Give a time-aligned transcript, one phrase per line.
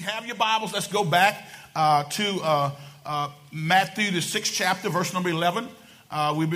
[0.00, 2.70] you have your Bibles, let's go back uh, to uh,
[3.04, 5.68] uh, Matthew, the sixth chapter, verse number 11.
[6.10, 6.48] Uh, we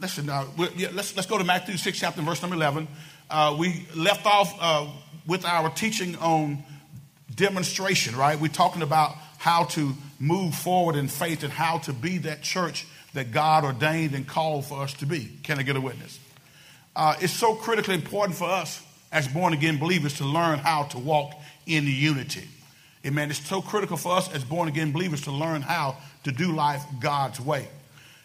[0.00, 2.88] listen, uh, yeah, let's, let's go to Matthew, 6th chapter, verse number 11.
[3.28, 4.90] Uh, we left off
[5.26, 6.62] with our teaching on
[7.34, 8.40] demonstration, right?
[8.40, 12.86] We're talking about how to move forward in faith and how to be that church
[13.12, 15.30] that God ordained and called for us to be.
[15.42, 16.18] Can I get a witness?
[16.96, 18.82] it's so critically important for us
[19.12, 21.34] as born again believers to learn how to walk
[21.66, 22.48] in unity.
[23.04, 23.30] Amen.
[23.30, 26.84] It's so critical for us as born again believers to learn how to do life
[27.00, 27.68] God's way.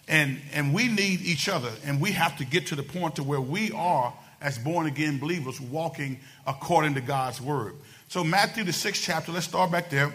[0.08, 3.24] And, and we need each other, and we have to get to the point to
[3.24, 7.74] where we are, as born again believers, walking according to God's word.
[8.08, 10.14] So, Matthew, the sixth chapter, let's start back there,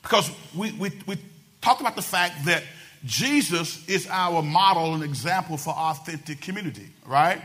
[0.00, 1.16] because we, we, we
[1.60, 2.62] talk about the fact that
[3.04, 7.42] Jesus is our model and example for authentic community, right?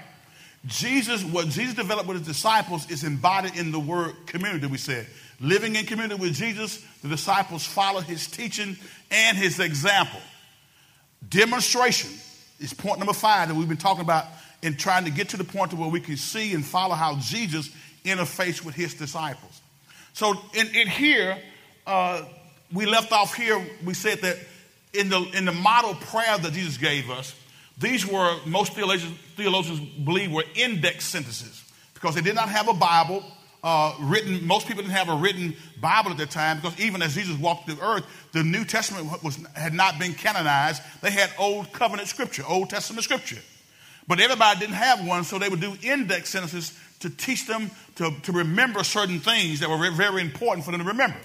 [0.68, 5.08] Jesus, what Jesus developed with his disciples is embodied in the word community, we said.
[5.42, 8.78] Living in community with Jesus, the disciples follow his teaching
[9.10, 10.20] and his example.
[11.28, 12.12] Demonstration
[12.60, 14.26] is point number five that we've been talking about
[14.62, 17.18] in trying to get to the point to where we can see and follow how
[17.18, 17.70] Jesus
[18.06, 19.62] interfaced with his disciples.
[20.14, 21.38] So in, in here,
[21.88, 22.24] uh,
[22.72, 24.38] we left off here, we said that
[24.94, 27.36] in the, in the model prayer that Jesus gave us,
[27.80, 31.64] these were, most theologians, theologians believe, were index sentences
[31.96, 33.24] because they did not have a Bible
[33.64, 34.46] uh, written.
[34.46, 37.68] Most people didn't have a written Bible at that time because even as Jesus walked
[37.68, 40.82] the earth, the New Testament was, had not been canonized.
[41.02, 43.40] They had Old Covenant scripture, Old Testament scripture.
[44.08, 48.12] But everybody didn't have one, so they would do index sentences to teach them to,
[48.24, 51.18] to remember certain things that were very important for them to remember.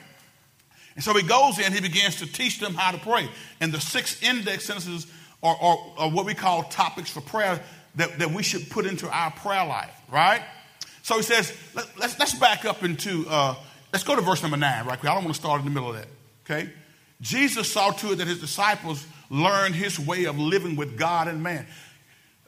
[0.95, 3.29] And so he goes in, he begins to teach them how to pray.
[3.61, 5.07] And the six index sentences
[5.43, 7.63] are, or, or what we call topics for prayer
[7.97, 10.43] that, that we should put into our prayer life, right?
[11.07, 13.55] So he says, let, us let's, let's back up into, uh,
[13.93, 14.99] let's go to verse number nine, right.
[14.99, 16.09] I don't want to start in the middle of that,
[16.45, 16.69] okay?
[17.21, 21.45] Jesus saw to it that his disciples learned his way of living with God and
[21.45, 21.65] man.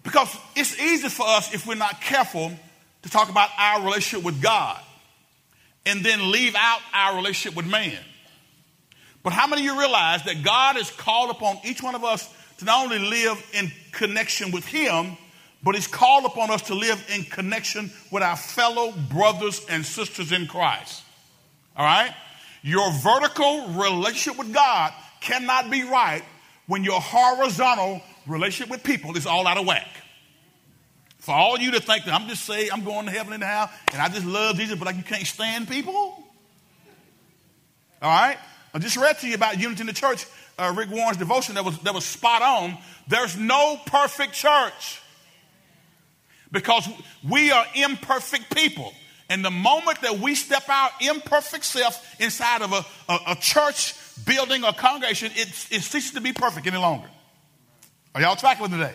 [0.03, 2.51] Because it's easy for us, if we're not careful,
[3.03, 4.83] to talk about our relationship with God
[5.87, 7.97] and then leave out our relationship with man.
[9.23, 12.29] But how many of you realize that God has called upon each one of us
[12.59, 15.17] to not only live in connection with Him,
[15.63, 20.33] but He's called upon us to live in connection with our fellow brothers and sisters
[20.33, 21.03] in Christ.
[21.77, 22.15] All right?
[22.63, 26.23] Your vertical relationship with God cannot be right
[26.67, 29.89] when your horizontal relationship with people is all out of whack.
[31.19, 34.01] For all you to think that I'm just saying I'm going to heaven house and
[34.01, 36.23] I just love Jesus, but like you can't stand people.
[38.01, 38.39] All right?
[38.73, 40.27] I just read to you about unity in the church
[40.59, 42.77] uh, Rick Warren's devotion that was, that was spot on.
[43.07, 45.01] There's no perfect church
[46.51, 46.89] because
[47.29, 48.93] we are imperfect people.
[49.31, 53.95] And the moment that we step our imperfect self inside of a, a, a church
[54.25, 57.09] building or congregation, it, it ceases to be perfect any longer.
[58.15, 58.95] Are y'all tracking with me today?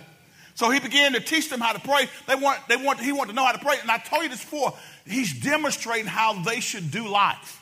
[0.56, 2.08] So he began to teach them how to pray.
[2.28, 3.78] They want, they want, he wanted to know how to pray.
[3.82, 4.74] And I told you this before.
[5.06, 7.62] He's demonstrating how they should do life.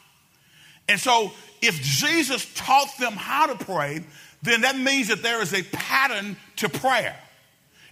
[0.90, 1.32] And so
[1.62, 4.04] if Jesus taught them how to pray,
[4.42, 7.16] then that means that there is a pattern to prayer.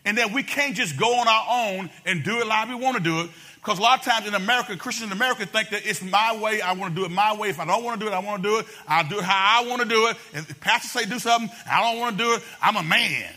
[0.09, 2.97] And that we can't just go on our own and do it like we want
[2.97, 3.30] to do it.
[3.58, 6.62] Because a lot of times in America, Christians in America think that it's my way,
[6.62, 7.50] I want to do it my way.
[7.50, 8.66] If I don't want to do it, I want to do it.
[8.88, 10.18] I'll do it how I want to do it.
[10.34, 13.31] If pastors say do something, I don't want to do it, I'm a man.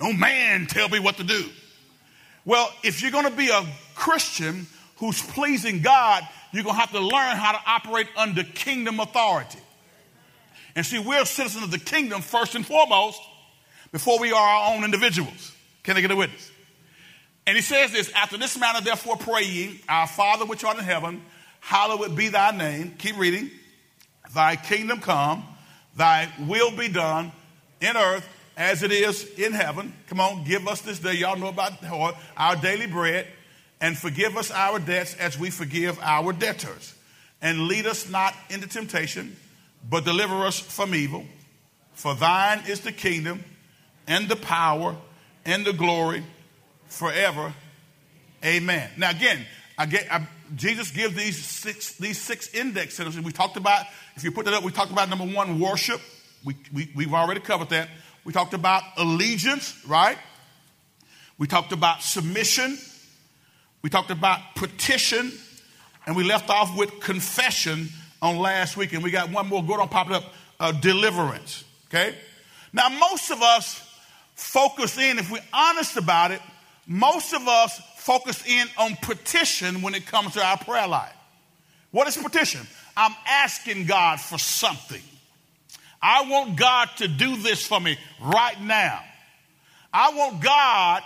[0.00, 1.44] No man tell me what to do.
[2.44, 3.64] Well, if you're going to be a
[3.94, 4.66] Christian
[4.96, 9.60] who's pleasing God, you're going to have to learn how to operate under kingdom authority.
[10.74, 13.20] And see, we're citizens of the kingdom first and foremost
[13.92, 15.52] before we are our own individuals.
[15.82, 16.50] Can I get a witness?
[17.46, 20.84] And he says this after this manner, therefore, pray ye, Our Father which art in
[20.84, 21.22] heaven,
[21.60, 22.94] hallowed be thy name.
[22.98, 23.50] Keep reading.
[24.34, 25.44] Thy kingdom come,
[25.96, 27.32] thy will be done
[27.80, 28.26] in earth
[28.56, 29.92] as it is in heaven.
[30.06, 31.14] Come on, give us this day.
[31.14, 31.72] Y'all know about
[32.36, 33.26] our daily bread
[33.80, 36.94] and forgive us our debts as we forgive our debtors.
[37.42, 39.36] And lead us not into temptation,
[39.90, 41.26] but deliver us from evil.
[41.92, 43.44] For thine is the kingdom
[44.12, 44.94] and the power
[45.46, 46.22] and the glory
[46.86, 47.54] forever.
[48.44, 48.90] Amen.
[48.98, 49.38] Now again,
[49.78, 53.24] I get, I, Jesus gives these six these six index sentences.
[53.24, 53.86] We talked about,
[54.16, 56.00] if you put that up, we talked about number one, worship.
[56.44, 57.88] We, we, we've already covered that.
[58.24, 60.18] We talked about allegiance, right?
[61.38, 62.78] We talked about submission.
[63.80, 65.32] We talked about petition,
[66.06, 67.88] and we left off with confession
[68.20, 69.64] on last week, and we got one more.
[69.64, 70.24] Go on, pop it up.
[70.60, 71.64] Uh, deliverance.
[71.86, 72.14] Okay.
[72.72, 73.91] Now, most of us
[74.42, 75.18] focus in.
[75.18, 76.40] If we're honest about it,
[76.86, 81.14] most of us focus in on petition when it comes to our prayer life.
[81.90, 82.66] What is petition?
[82.96, 85.02] I'm asking God for something.
[86.00, 89.00] I want God to do this for me right now.
[89.92, 91.02] I want God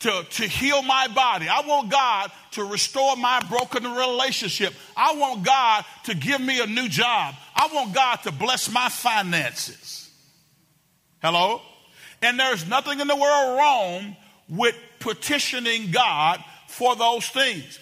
[0.00, 1.48] to, to heal my body.
[1.48, 4.74] I want God to restore my broken relationship.
[4.96, 7.34] I want God to give me a new job.
[7.56, 10.10] I want God to bless my finances.
[11.20, 11.62] Hello?
[12.24, 14.16] And there's nothing in the world wrong
[14.48, 17.78] with petitioning God for those things.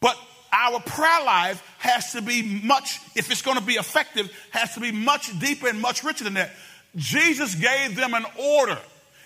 [0.00, 0.16] But
[0.50, 4.80] our prayer life has to be much, if it's going to be effective, has to
[4.80, 6.52] be much deeper and much richer than that.
[6.96, 8.78] Jesus gave them an order,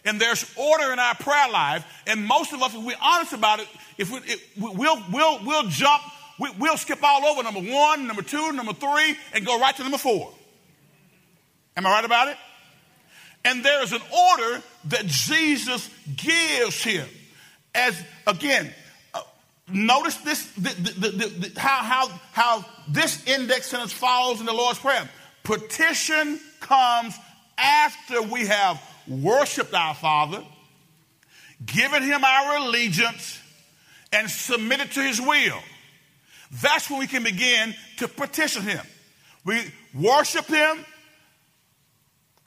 [0.04, 1.86] and there's order in our prayer life.
[2.08, 5.68] And most of us, if we're honest about it, if we, it, we'll, we'll, we'll
[5.68, 6.02] jump,
[6.40, 9.82] we, we'll skip all over number one, number two, number three, and go right to
[9.82, 10.32] number four.
[11.76, 12.36] Am I right about it?
[13.44, 14.00] And there is an
[14.30, 17.06] order that Jesus gives here.
[17.74, 18.72] As again,
[19.12, 19.20] uh,
[19.68, 24.78] Notice this, the, the, the, how, how, how this index sentence follows in the Lord's
[24.78, 25.08] Prayer.
[25.42, 27.14] Petition comes
[27.56, 30.42] after we have worshiped our Father,
[31.64, 33.38] given Him our allegiance,
[34.12, 35.58] and submitted to His will.
[36.62, 38.84] That's when we can begin to petition Him.
[39.46, 39.62] We
[39.94, 40.84] worship Him,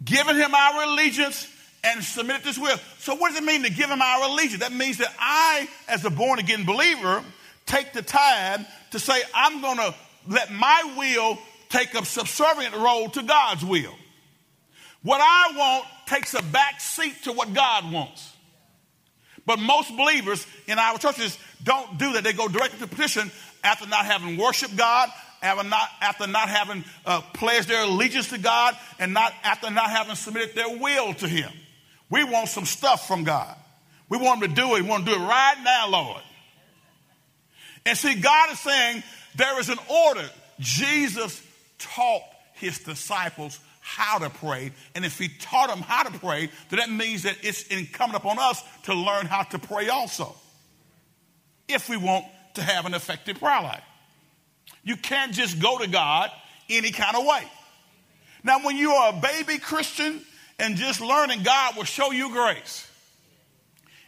[0.03, 1.47] giving Him our allegiance,
[1.83, 2.77] and submitted to his will.
[2.99, 4.61] So what does it mean to give him our allegiance?
[4.61, 7.23] That means that I, as a born again believer,
[7.65, 9.95] take the time to say, I'm going to
[10.27, 11.37] let my will
[11.69, 13.93] take a subservient role to God's will.
[15.03, 18.33] What I want takes a back seat to what God wants.
[19.45, 22.23] But most believers in our churches don't do that.
[22.23, 23.31] They go directly to petition
[23.63, 25.09] after not having worshiped God,
[25.43, 30.15] not, after not having uh, pledged their allegiance to God, and not after not having
[30.15, 31.51] submitted their will to Him.
[32.09, 33.55] We want some stuff from God.
[34.09, 34.83] We want Him to do it.
[34.83, 36.21] We want to do it right now, Lord.
[37.85, 39.03] And see, God is saying
[39.35, 40.29] there is an order.
[40.59, 41.41] Jesus
[41.77, 42.23] taught
[42.53, 44.71] his disciples how to pray.
[44.95, 48.39] And if he taught them how to pray, then that means that it's incumbent upon
[48.39, 50.35] us to learn how to pray also.
[51.69, 52.25] If we want
[52.55, 53.83] to have an effective prayer life.
[54.87, 56.31] You can't just go to God
[56.69, 57.43] any kind of way.
[58.43, 60.21] Now, when you are a baby Christian,
[60.59, 62.89] and just learning, God will show you grace.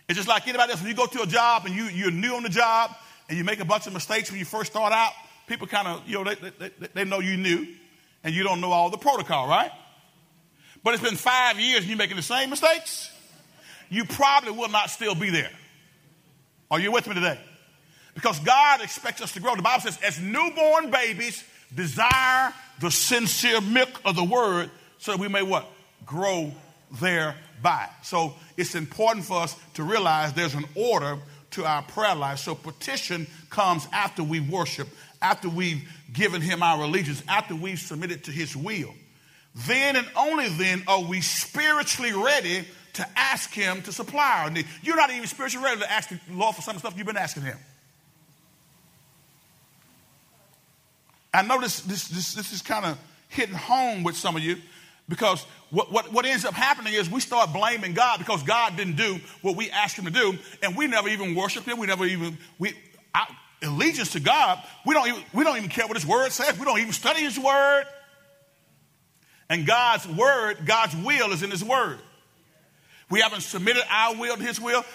[0.08, 0.82] It's just like anybody else.
[0.82, 2.96] When you go to a job and you, you're new on the job
[3.28, 5.12] and you make a bunch of mistakes when you first start out,
[5.48, 7.68] people kind of, you know, they, they, they know you new
[8.24, 9.72] and you don't know all the protocol, right?
[10.84, 13.12] But it's been five years and you're making the same mistakes,
[13.90, 15.52] you probably will not still be there.
[16.72, 17.40] Are you with me today?
[18.20, 19.56] Because God expects us to grow.
[19.56, 21.42] The Bible says, as newborn babies,
[21.74, 25.66] desire the sincere milk of the word so that we may what?
[26.06, 26.52] grow
[27.00, 27.88] thereby.
[28.04, 31.18] So it's important for us to realize there's an order
[31.52, 32.40] to our prayer life.
[32.40, 34.90] So petition comes after we worship,
[35.22, 38.94] after we've given him our allegiance, after we've submitted to his will.
[39.68, 44.66] Then and only then are we spiritually ready to ask him to supply our need.
[44.82, 47.44] You're not even spiritually ready to ask the Lord for some stuff you've been asking
[47.44, 47.58] him.
[51.34, 52.98] I know this, this, this, this is kind of
[53.28, 54.58] hitting home with some of you
[55.08, 58.96] because what, what, what ends up happening is we start blaming God because God didn't
[58.96, 61.78] do what we asked him to do, and we never even worship him.
[61.78, 62.74] We never even, we,
[63.62, 66.58] allegiance to God, we don't, even, we don't even care what his word says.
[66.58, 67.86] We don't even study his word.
[69.50, 72.00] And God's word, God's will is in his word.
[73.10, 74.86] We haven't submitted our will to his will.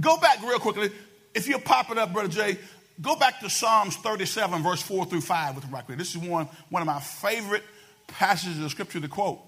[0.00, 0.90] Go back real quickly.
[1.34, 2.58] If you're popping up, Brother Jay,
[3.02, 5.98] go back to Psalms 37, verse 4 through 5 with right quick.
[5.98, 7.64] This is one, one of my favorite
[8.06, 9.40] passages of scripture to quote.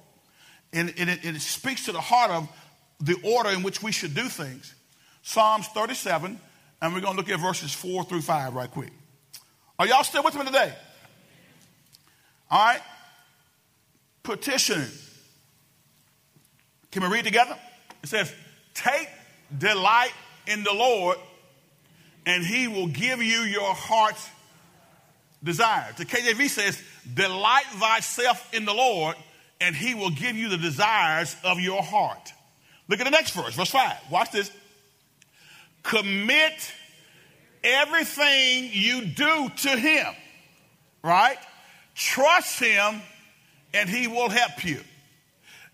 [0.72, 2.48] And, and it, it speaks to the heart of
[3.00, 4.74] the order in which we should do things.
[5.22, 6.38] Psalms 37,
[6.82, 8.90] and we're going to look at verses 4 through 5 right quick.
[9.78, 10.72] Are y'all still with me today?
[12.50, 12.80] All right.
[14.22, 14.90] Petitioning.
[16.90, 17.56] Can we read together?
[18.02, 18.32] It says,
[18.74, 19.08] Take
[19.56, 20.12] delight
[20.46, 21.18] in the Lord,
[22.26, 24.28] and he will give you your heart's
[25.42, 25.92] desire.
[25.96, 29.16] The KJV says, Delight thyself in the Lord,
[29.60, 32.32] and he will give you the desires of your heart.
[32.88, 34.10] Look at the next verse, verse 5.
[34.10, 34.50] Watch this.
[35.82, 36.72] Commit
[37.62, 40.06] everything you do to him,
[41.02, 41.38] right?
[41.94, 43.02] Trust him,
[43.72, 44.80] and he will help you.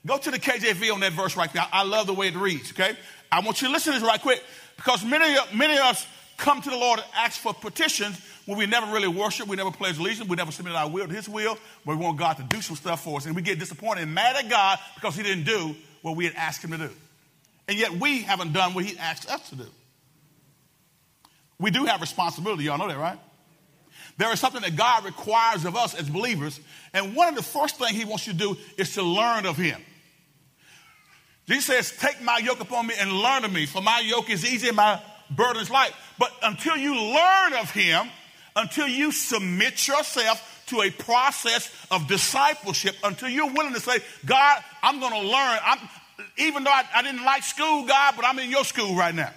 [0.06, 1.66] Go to the KJV on that verse right now.
[1.72, 2.96] I love the way it reads, okay?
[3.30, 4.42] I want you to listen to this right quick
[4.76, 6.06] because many, many of us
[6.40, 9.70] come to the Lord and ask for petitions when we never really worship, we never
[9.70, 11.56] pledge allegiance, we never submit our will to His will,
[11.86, 13.26] but we want God to do some stuff for us.
[13.26, 16.34] And we get disappointed and mad at God because He didn't do what we had
[16.34, 16.90] asked Him to do.
[17.68, 19.66] And yet we haven't done what He asked us to do.
[21.60, 22.64] We do have responsibility.
[22.64, 23.18] Y'all know that, right?
[24.16, 26.58] There is something that God requires of us as believers.
[26.92, 29.56] And one of the first things he wants you to do is to learn of
[29.56, 29.80] him.
[31.46, 34.44] Jesus says, Take my yoke upon me and learn of me, for my yoke is
[34.44, 35.92] easy and my burden is light.
[36.18, 38.08] But until you learn of him,
[38.56, 44.62] until you submit yourself to a process of discipleship, until you're willing to say, God,
[44.82, 45.58] I'm going to learn.
[45.64, 45.78] I'm,
[46.38, 49.30] even though I, I didn't like school, God, but I'm in your school right now.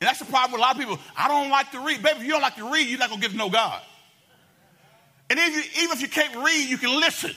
[0.00, 0.98] And that's the problem with a lot of people.
[1.16, 2.02] I don't like to read.
[2.02, 3.82] Baby, if you don't like to read, you're not going to get to know God.
[5.30, 7.32] And if you, even if you can't read, you can listen.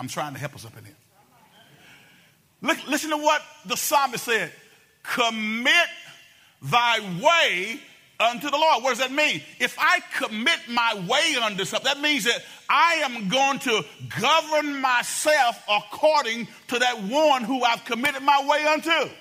[0.00, 0.94] I'm trying to help us up in here.
[2.62, 4.52] Look, listen to what the psalmist said
[5.02, 5.88] Commit
[6.62, 7.80] thy way
[8.18, 8.82] unto the Lord.
[8.82, 9.42] What does that mean?
[9.60, 13.84] If I commit my way unto something, that means that I am going to
[14.20, 19.12] govern myself according to that one who I've committed my way unto.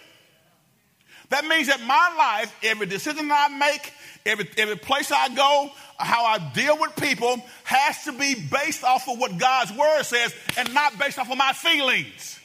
[1.29, 3.91] That means that my life, every decision I make,
[4.25, 9.07] every, every place I go, how I deal with people has to be based off
[9.09, 12.39] of what God's word says and not based off of my feelings.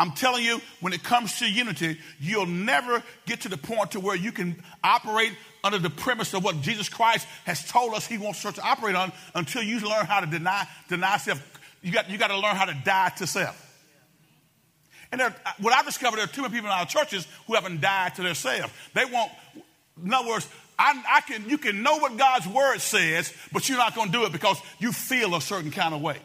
[0.00, 4.00] I'm telling you, when it comes to unity, you'll never get to the point to
[4.00, 8.16] where you can operate under the premise of what Jesus Christ has told us he
[8.16, 11.46] wants us to operate on until you learn how to deny, deny self.
[11.82, 13.66] You got, you got to learn how to die to self.
[15.12, 17.82] And there, what I've discovered, there are too many people in our churches who haven't
[17.82, 18.72] died to themselves.
[18.94, 19.30] They won't,
[20.02, 23.76] in other words, I, I can, you can know what God's word says, but you're
[23.76, 26.16] not going to do it because you feel a certain kind of way.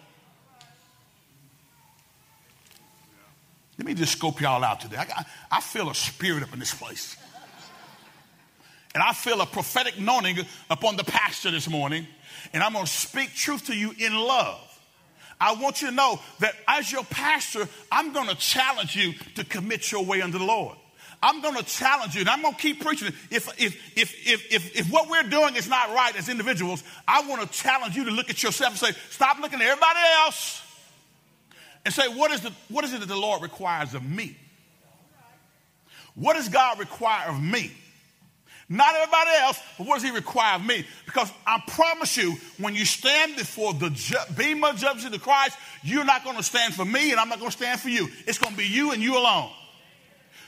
[3.77, 4.97] Let me just scope y'all out today.
[4.97, 7.17] I, I feel a spirit up in this place.
[8.93, 12.07] And I feel a prophetic anointing upon the pastor this morning.
[12.53, 14.61] And I'm going to speak truth to you in love.
[15.41, 19.43] I want you to know that as your pastor, I'm going to challenge you to
[19.43, 20.77] commit your way unto the Lord.
[21.21, 23.09] I'm going to challenge you, and I'm going to keep preaching.
[23.29, 27.27] If, if, if, if, if, if what we're doing is not right as individuals, I
[27.27, 30.64] want to challenge you to look at yourself and say, stop looking at everybody else
[31.85, 34.35] and say, what is, the, what is it that the Lord requires of me?
[36.15, 37.71] What does God require of me?
[38.67, 40.85] Not everybody else, but what does He require of me?
[41.05, 46.05] Because I promise you, when you stand before the ju- bema judgment of Christ, you're
[46.05, 48.07] not going to stand for me, and I'm not going to stand for you.
[48.25, 49.51] It's going to be you and you alone.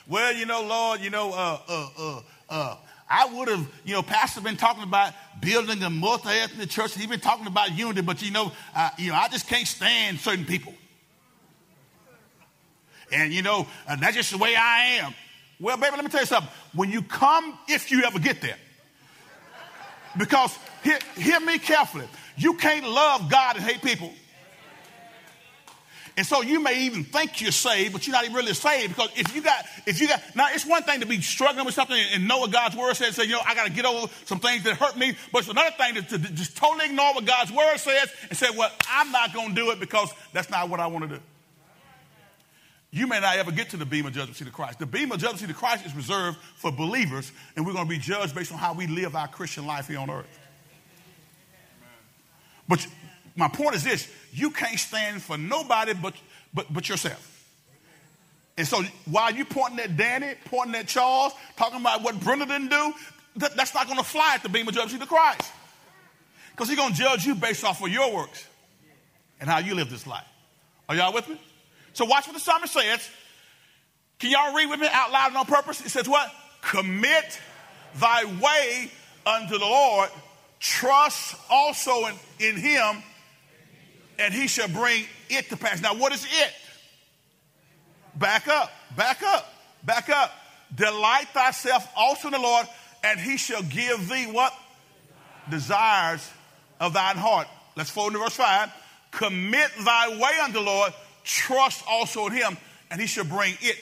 [0.08, 2.76] Well, you know, Lord, you know, uh, uh, uh, uh,
[3.08, 6.96] I would have, you know, Pastor been talking about building a multi-ethnic church.
[6.96, 8.52] He's been talking about unity, but you know,
[8.98, 10.74] you know, I just can't stand certain people.
[13.12, 15.14] And you know, uh, that's just the way I am.
[15.60, 16.52] Well, baby, let me tell you something.
[16.74, 18.58] When you come, if you ever get there,
[20.18, 24.12] because hear, hear me carefully, you can't love God and hate people.
[26.18, 29.12] And so you may even think you're saved, but you're not even really saved because
[29.16, 31.98] if you got, if you got, now it's one thing to be struggling with something
[32.12, 34.40] and know what God's word says, say, you know, I got to get over some
[34.40, 35.16] things that hurt me.
[35.32, 38.48] But it's another thing to, to just totally ignore what God's word says and say,
[38.58, 41.22] well, I'm not going to do it because that's not what I want to do.
[42.92, 44.80] You may not ever get to the bema judgment seat of Christ.
[44.80, 47.98] The bema judgment seat of Christ is reserved for believers, and we're going to be
[47.98, 50.40] judged based on how we live our Christian life here on earth.
[52.68, 52.86] But
[53.36, 56.14] my point is this you can't stand for nobody but,
[56.54, 57.34] but, but yourself.
[58.58, 62.70] And so while you pointing at Danny, pointing at Charles, talking about what Brenda didn't
[62.70, 62.94] do,
[63.38, 65.52] that, that's not going to fly at the bema judgment seat of Christ.
[66.52, 68.48] Because he's going to judge you based off of your works
[69.40, 70.26] and how you live this life.
[70.90, 71.40] Are y'all with me?
[71.98, 73.10] So watch what the psalmist says.
[74.20, 75.84] Can y'all read with me out loud and on purpose?
[75.84, 76.32] It says what?
[76.62, 77.42] Commit
[77.96, 78.92] thy way
[79.26, 80.12] unto the Lord.
[80.60, 83.02] Trust also in, in him
[84.20, 85.82] and he shall bring it to pass.
[85.82, 86.54] Now, what is it?
[88.14, 89.52] Back up, back up,
[89.84, 90.32] back up.
[90.76, 92.68] Delight thyself also in the Lord,
[93.04, 94.54] and he shall give thee what?
[95.50, 96.30] Desires
[96.80, 97.48] of thine heart.
[97.76, 98.72] Let's forward to verse 5.
[99.10, 100.94] Commit thy way unto the Lord,
[101.28, 102.58] trust also in him,
[102.90, 103.78] and he shall bring it.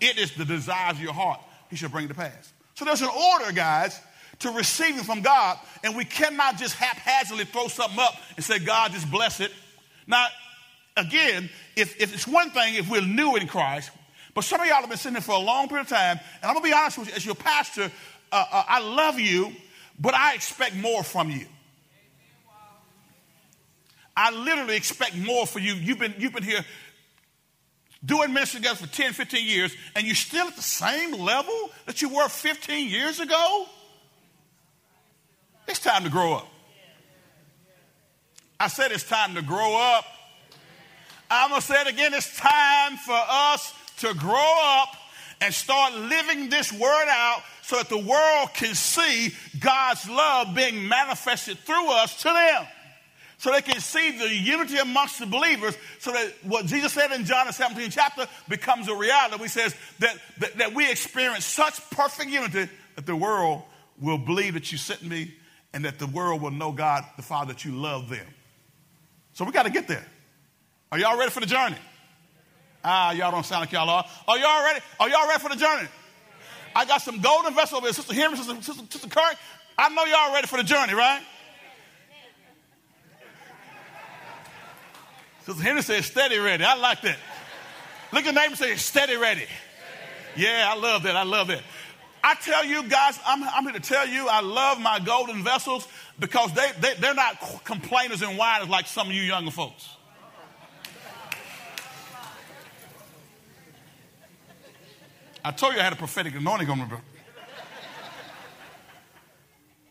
[0.00, 1.40] It is the desires of your heart.
[1.70, 2.52] He shall bring it to pass.
[2.74, 3.98] So there's an order, guys,
[4.40, 8.92] to receiving from God, and we cannot just haphazardly throw something up and say, God,
[8.92, 9.50] just bless it.
[10.06, 10.26] Now,
[10.96, 13.90] again, if, if it's one thing if we're new in Christ,
[14.34, 16.44] but some of y'all have been sitting there for a long period of time, and
[16.44, 17.90] I'm gonna be honest with you, as your pastor,
[18.30, 19.52] uh, uh, I love you,
[19.98, 21.46] but I expect more from you.
[24.20, 25.74] I literally expect more for you.
[25.74, 26.64] You've been, you've been here
[28.04, 32.02] doing ministry together for 10, 15 years, and you're still at the same level that
[32.02, 33.66] you were 15 years ago?
[35.68, 36.48] It's time to grow up.
[38.58, 40.04] I said it's time to grow up.
[41.30, 42.12] I'm going to say it again.
[42.12, 44.96] It's time for us to grow up
[45.40, 50.88] and start living this word out so that the world can see God's love being
[50.88, 52.66] manifested through us to them.
[53.38, 57.24] So they can see the unity amongst the believers, so that what Jesus said in
[57.24, 59.40] John the 17th chapter becomes a reality.
[59.40, 63.62] We says that, that, that we experience such perfect unity that the world
[64.00, 65.34] will believe that you sent me
[65.72, 68.26] and that the world will know God the Father that you love them.
[69.34, 70.04] So we got to get there.
[70.90, 71.76] Are y'all ready for the journey?
[72.82, 74.04] Ah, y'all don't sound like y'all are.
[74.26, 74.80] Are y'all ready?
[74.98, 75.86] Are y'all ready for the journey?
[76.74, 77.92] I got some golden vessels over here.
[77.92, 79.36] Sister Henry, Sister, Sister, Sister Kirk.
[79.76, 81.22] I know y'all ready for the journey, right?
[85.48, 86.62] Sister Henry said, steady ready.
[86.62, 87.16] I like that.
[88.12, 89.46] Look at name and say, steady ready.
[90.36, 91.16] Yeah, I love that.
[91.16, 91.62] I love that.
[92.22, 95.88] I tell you guys, I'm, I'm, here to tell you, I love my golden vessels
[96.18, 99.88] because they, they, they're not complainers and whiners like some of you younger folks.
[105.42, 106.84] I told you I had a prophetic anointing on me.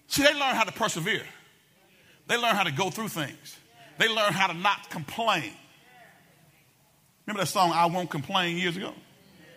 [0.06, 1.26] See, they learn how to persevere.
[2.28, 3.57] They learn how to go through things.
[4.00, 5.52] They learn how to not complain.
[7.26, 8.94] Remember that song, I Won't Complain, years ago?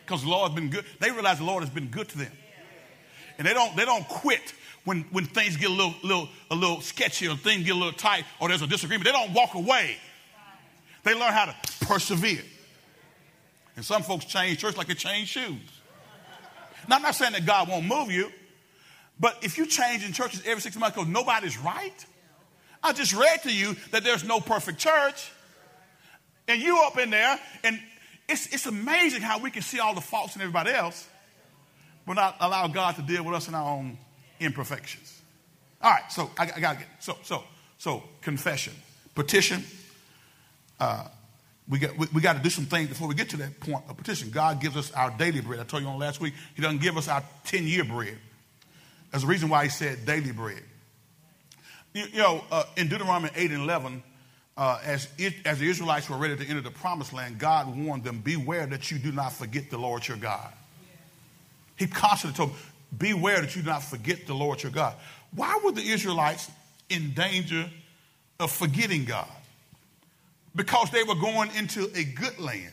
[0.04, 0.85] Because the Lord has been good.
[0.99, 2.32] They realize the Lord has been good to them.
[3.38, 4.52] And they don't, they don't quit
[4.85, 7.92] when, when things get a little, little, a little sketchy or things get a little
[7.92, 9.04] tight or there's a disagreement.
[9.06, 9.97] They don't walk away.
[11.04, 11.56] They learn how to
[11.87, 12.42] persevere.
[13.76, 15.61] And some folks change church like they change shoes.
[16.88, 18.30] Now, I'm not saying that God won't move you,
[19.18, 22.04] but if you change in churches every six months because nobody's right,
[22.83, 25.31] I just read to you that there's no perfect church,
[26.49, 27.81] and you up in there, and
[28.29, 31.09] it's, it's amazing how we can see all the faults in everybody else,
[32.07, 33.99] but not allow God to deal with us in our own
[34.39, 35.21] imperfections.
[35.83, 37.45] All right, so I, I got to get so so
[37.79, 38.75] so confession,
[39.15, 39.65] petition.
[40.79, 41.07] Uh,
[41.69, 43.85] we got, we, we got to do some things before we get to that point
[43.89, 44.31] of petition.
[44.31, 45.61] God gives us our daily bread.
[45.61, 48.19] I told you on last week, He doesn't give us our 10 year bread.
[49.11, 50.63] There's a reason why He said daily bread.
[51.92, 54.03] You, you know, uh, in Deuteronomy 8 and 11,
[54.57, 58.05] uh, as, it, as the Israelites were ready to enter the promised land, God warned
[58.05, 60.53] them, Beware that you do not forget the Lord your God.
[61.76, 62.59] He constantly told them,
[62.96, 64.94] Beware that you do not forget the Lord your God.
[65.35, 66.50] Why were the Israelites
[66.88, 67.68] in danger
[68.38, 69.29] of forgetting God?
[70.55, 72.72] because they were going into a good land.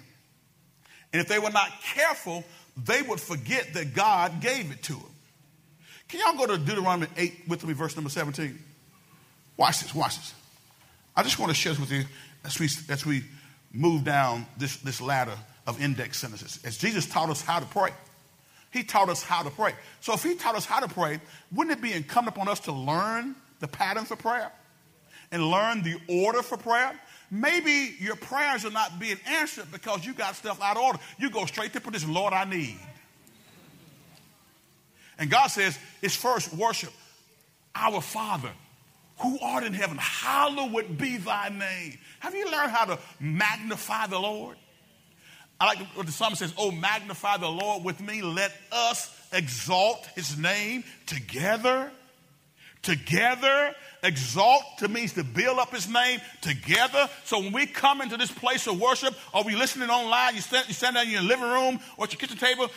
[1.13, 2.43] And if they were not careful,
[2.75, 5.03] they would forget that God gave it to them.
[6.08, 8.58] Can y'all go to Deuteronomy 8 with me, verse number 17?
[9.58, 10.34] Watch this, watch this.
[11.15, 12.06] I just want to share this with you
[12.46, 13.24] as we, as we
[13.74, 16.60] move down this, this ladder of index sentences.
[16.63, 17.91] As Jesus taught us how to pray,
[18.72, 19.74] He taught us how to pray.
[20.00, 21.20] So if He taught us how to pray,
[21.52, 24.52] wouldn't it be incumbent upon us to learn the pattern for prayer
[25.32, 26.98] and learn the order for prayer?
[27.30, 31.00] Maybe your prayers are not being answered because you got stuff out of order.
[31.20, 32.80] You go straight to petition, Lord, I need.
[35.20, 36.93] And God says, it's first worship.
[37.76, 38.52] Our Father,
[39.19, 41.97] who art in heaven, hallowed be thy name.
[42.19, 44.58] Have you learned how to magnify the Lord?
[45.60, 48.21] I like what the psalmist says, Oh, magnify the Lord with me.
[48.21, 51.91] Let us exalt his name together.
[52.84, 57.10] Together Exalt to means to build up his name together.
[57.25, 60.67] So when we come into this place of worship, or we listening online, you stand,
[60.67, 62.69] you stand down in your living room or at your kitchen table,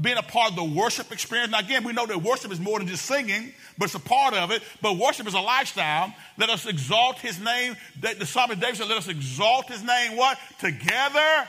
[0.00, 1.52] being a part of the worship experience.
[1.52, 4.34] Now, again, we know that worship is more than just singing, but it's a part
[4.34, 4.62] of it.
[4.82, 6.12] But worship is a lifestyle.
[6.36, 7.76] Let us exalt his name.
[8.00, 10.38] The psalmist David said, let us exalt his name, what?
[10.58, 11.48] Together.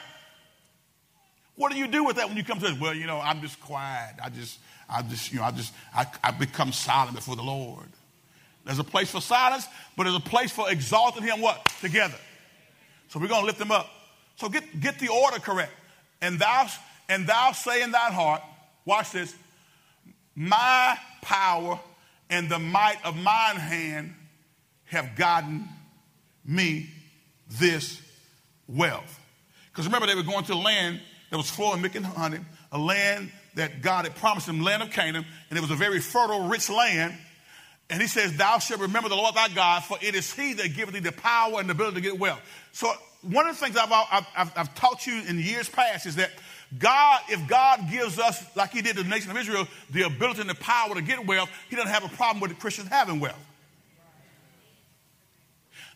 [1.56, 2.80] What do you do with that when you come to this?
[2.80, 4.16] Well, you know, I'm just quiet.
[4.24, 7.88] I just, I just, you know, I just, I, I become silent before the Lord.
[8.64, 11.66] There's a place for silence, but there's a place for exalting him what?
[11.82, 12.18] Together.
[13.08, 13.90] So we're going to lift him up.
[14.36, 15.72] So get, get the order correct.
[16.22, 16.68] And thou,
[17.10, 18.42] and thou say in thine heart,
[18.86, 19.36] watch this,
[20.36, 21.80] my power
[22.30, 24.14] and the might of mine hand
[24.86, 25.68] have gotten
[26.46, 26.90] me
[27.50, 28.02] this
[28.68, 29.20] wealth.
[29.72, 32.40] Because remember, they were going to a land that was flowing milk and honey,
[32.72, 36.00] a land that God had promised them, land of Canaan, and it was a very
[36.00, 37.14] fertile, rich land.
[37.90, 40.76] And he says, Thou shalt remember the Lord thy God, for it is he that
[40.76, 42.42] giveth thee the power and the ability to get wealth.
[42.72, 42.92] So,
[43.22, 46.32] one of the things I've, I've, I've, taught you in years past is that
[46.78, 50.42] God, if God gives us, like he did to the nation of Israel, the ability
[50.42, 53.20] and the power to get wealth, he doesn't have a problem with the Christians having
[53.20, 53.40] wealth.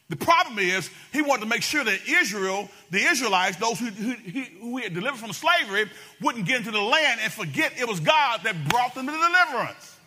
[0.07, 4.11] The problem is, he wanted to make sure that Israel, the Israelites, those who, who,
[4.59, 8.01] who he had delivered from slavery, wouldn't get into the land and forget it was
[8.01, 9.97] God that brought them to the deliverance.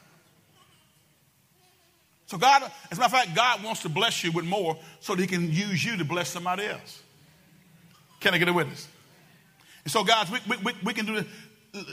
[2.26, 5.14] So God, as a matter of fact, God wants to bless you with more so
[5.14, 7.02] that he can use you to bless somebody else.
[8.20, 8.88] Can I get a witness?
[9.86, 11.26] So, guys, we, we, we can do this.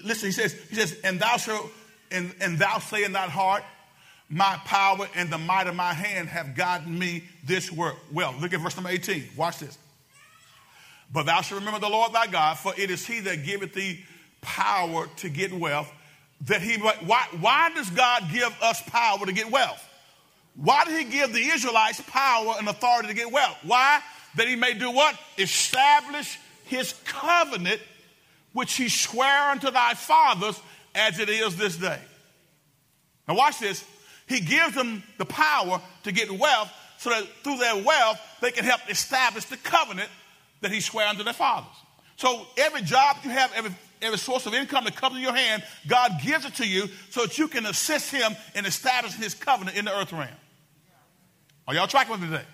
[0.03, 1.69] listen, he says, he says, and thou shalt,
[2.09, 3.63] and, and thou say in thy heart,
[4.29, 7.97] my power and the might of my hand have gotten me this work.
[8.13, 9.25] Well, look at verse number 18.
[9.35, 9.77] Watch this.
[11.11, 14.05] But thou shalt remember the Lord thy God, for it is he that giveth thee
[14.39, 15.91] power to get wealth.
[16.45, 19.85] That he why, why does God give us power to get wealth?
[20.55, 23.57] Why did he give the Israelites power and authority to get wealth?
[23.63, 24.01] Why?
[24.35, 25.17] That he may do what?
[25.37, 26.39] Establish
[26.71, 27.79] his covenant,
[28.53, 30.59] which he sware unto thy fathers
[30.95, 31.99] as it is this day.
[33.27, 33.85] Now watch this.
[34.27, 38.63] He gives them the power to get wealth so that through their wealth they can
[38.63, 40.09] help establish the covenant
[40.61, 41.75] that he swore unto their fathers.
[42.15, 45.63] So every job you have, every, every source of income that comes in your hand,
[45.87, 49.77] God gives it to you so that you can assist him in establishing his covenant
[49.77, 50.29] in the earth realm.
[51.67, 52.45] Are y'all tracking with me today?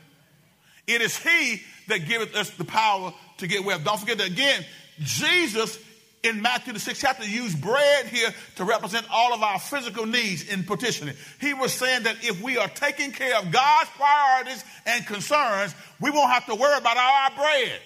[0.88, 3.80] It is he that giveth us the power to get well.
[3.80, 4.66] Don't forget that again,
[5.00, 5.80] Jesus
[6.24, 10.48] in Matthew, the sixth chapter, used bread here to represent all of our physical needs
[10.48, 11.16] in petitioning.
[11.40, 16.12] He was saying that if we are taking care of God's priorities and concerns, we
[16.12, 17.80] won't have to worry about our bread.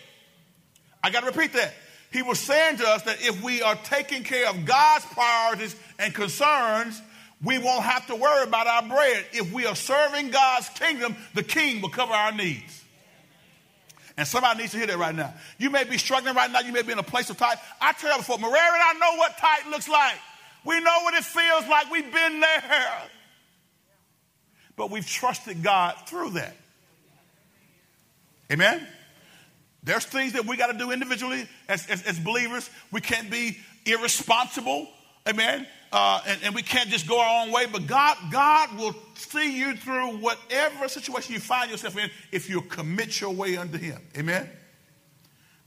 [1.03, 1.73] I got to repeat that.
[2.11, 6.13] He was saying to us that if we are taking care of God's priorities and
[6.13, 7.01] concerns,
[7.43, 9.25] we won't have to worry about our bread.
[9.33, 12.80] If we are serving God's kingdom, the king will cover our needs.
[14.21, 15.33] And somebody needs to hear that right now.
[15.57, 16.59] You may be struggling right now.
[16.59, 17.57] You may be in a place of tight.
[17.81, 20.13] I tell you before, Maria and I know what tight looks like.
[20.63, 21.89] We know what it feels like.
[21.89, 23.01] We've been there.
[24.75, 26.55] But we've trusted God through that.
[28.51, 28.87] Amen?
[29.81, 32.69] There's things that we got to do individually as, as, as, believers.
[32.91, 33.57] We can't be
[33.87, 34.87] irresponsible.
[35.27, 35.65] Amen?
[35.91, 39.57] Uh, and, and we can't just go our own way, but God, God will see
[39.57, 43.99] you through whatever situation you find yourself in if you commit your way unto Him.
[44.17, 44.49] Amen.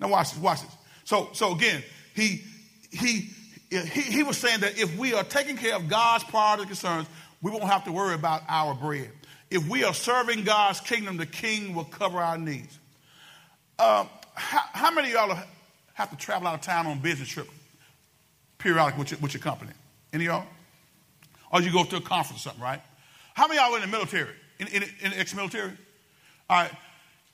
[0.01, 0.41] Now watch this.
[0.41, 0.71] Watch this.
[1.05, 1.83] So, so again,
[2.15, 2.43] he
[2.91, 3.31] he
[3.71, 7.07] he, he was saying that if we are taking care of God's priority concerns,
[7.43, 9.11] we won't have to worry about our bread.
[9.51, 12.79] If we are serving God's kingdom, the King will cover our needs.
[13.79, 15.39] Um, how, how, many of y'all
[15.95, 17.49] have to travel out of town on business trip
[18.59, 19.73] periodically with your, with your company?
[20.14, 20.46] Any of y'all?
[21.53, 22.81] Or you go to a conference or something, right?
[23.35, 24.31] How many of y'all in the military?
[24.61, 25.72] In, in, in ex-military?
[26.48, 26.70] All right.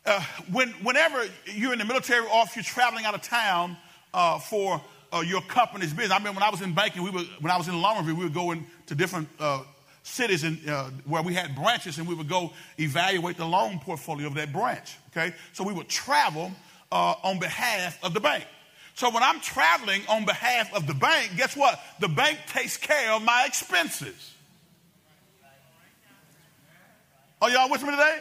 [0.07, 3.77] Uh, when, whenever you're in the military or if you're traveling out of town
[4.15, 4.81] uh, for
[5.13, 6.13] uh, your company's business.
[6.13, 8.25] I mean, when I was in banking, we were, when I was in Longview, we
[8.25, 9.63] would go into different uh,
[10.03, 14.27] cities in, uh, where we had branches and we would go evaluate the loan portfolio
[14.27, 14.97] of that branch.
[15.11, 15.35] Okay?
[15.53, 16.51] So we would travel
[16.91, 18.47] uh, on behalf of the bank.
[19.01, 21.81] So when I'm traveling on behalf of the bank, guess what?
[22.01, 24.35] The bank takes care of my expenses.
[27.41, 28.19] Are y'all with me today?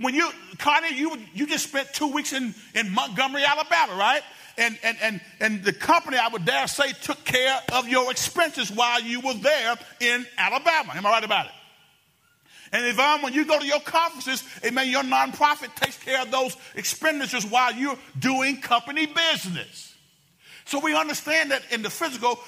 [0.00, 4.22] When you, Connie, you, you just spent two weeks in, in Montgomery, Alabama, right?
[4.58, 8.68] And, and, and, and the company, I would dare say, took care of your expenses
[8.68, 10.92] while you were there in Alabama.
[10.96, 11.52] Am I right about it?
[12.72, 16.56] And Yvonne, when you go to your conferences, amen, your nonprofit takes care of those
[16.74, 19.89] expenditures while you're doing company business.
[20.64, 22.38] So we understand that in the physical.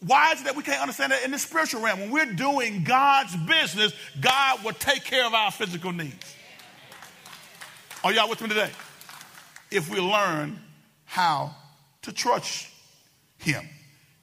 [0.00, 2.00] Why is it that we can't understand that in the spiritual realm?
[2.00, 6.34] When we're doing God's business, God will take care of our physical needs.
[8.02, 8.70] Are y'all with me today?
[9.70, 10.58] If we learn
[11.04, 11.54] how
[12.02, 12.68] to trust
[13.38, 13.68] Him.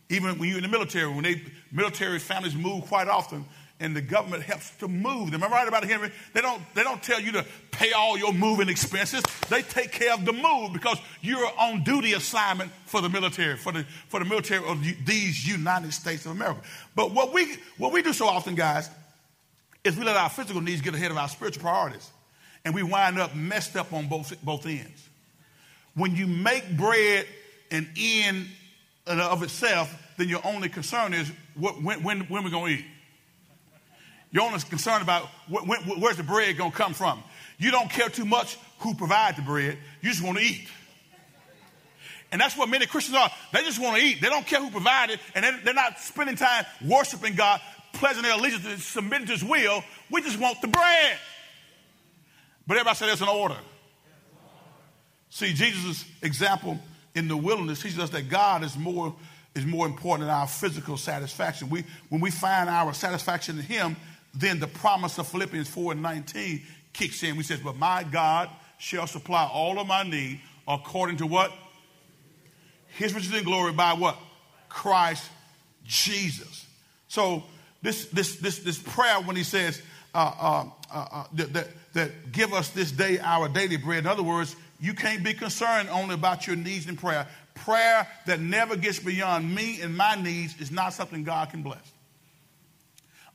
[0.09, 3.45] Even when you're in the military, when they military families move quite often,
[3.79, 5.43] and the government helps to move them.
[5.43, 6.11] Am I right about it, Henry?
[6.33, 9.23] They don't, they don't tell you to pay all your moving expenses.
[9.49, 13.71] They take care of the move because you're on duty assignment for the military, for
[13.71, 16.61] the, for the military of these United States of America.
[16.95, 18.89] But what we, what we do so often, guys,
[19.83, 22.09] is we let our physical needs get ahead of our spiritual priorities.
[22.65, 25.07] And we wind up messed up on both, both ends.
[25.93, 27.27] When you make bread
[27.69, 28.47] an end
[29.05, 32.85] of itself, then your only concern is what, when, when, when we're going to eat.
[34.31, 37.23] You're only concerned about when, where's the bread going to come from.
[37.57, 39.77] You don't care too much who provides the bread.
[40.01, 40.67] You just want to eat.
[42.31, 43.31] And that's what many Christians are.
[43.53, 44.21] They just want to eat.
[44.21, 47.61] They don't care who provided, it, and they're not spending time worshiping God,
[47.93, 49.83] pledging their allegiance submitting to His will.
[50.11, 51.17] We just want the bread.
[52.67, 53.57] But everybody said there's an order.
[55.29, 56.79] See, Jesus' example
[57.15, 59.15] in the wilderness teaches us that God is more,
[59.55, 61.69] is more important than our physical satisfaction.
[61.69, 63.95] We, when we find our satisfaction in Him,
[64.33, 66.61] then the promise of Philippians 4 and 19
[66.93, 67.37] kicks in.
[67.37, 71.51] We says, But my God shall supply all of my need according to what?
[72.87, 74.17] His riches and glory by what?
[74.69, 75.29] Christ
[75.85, 76.65] Jesus.
[77.07, 77.43] So
[77.81, 79.81] this this this this prayer when he says
[80.13, 83.99] uh, uh, uh, uh that, that, that give us this day our daily bread.
[83.99, 87.27] In other words, you can't be concerned only about your needs in prayer.
[87.55, 91.91] prayer that never gets beyond me and my needs is not something God can bless.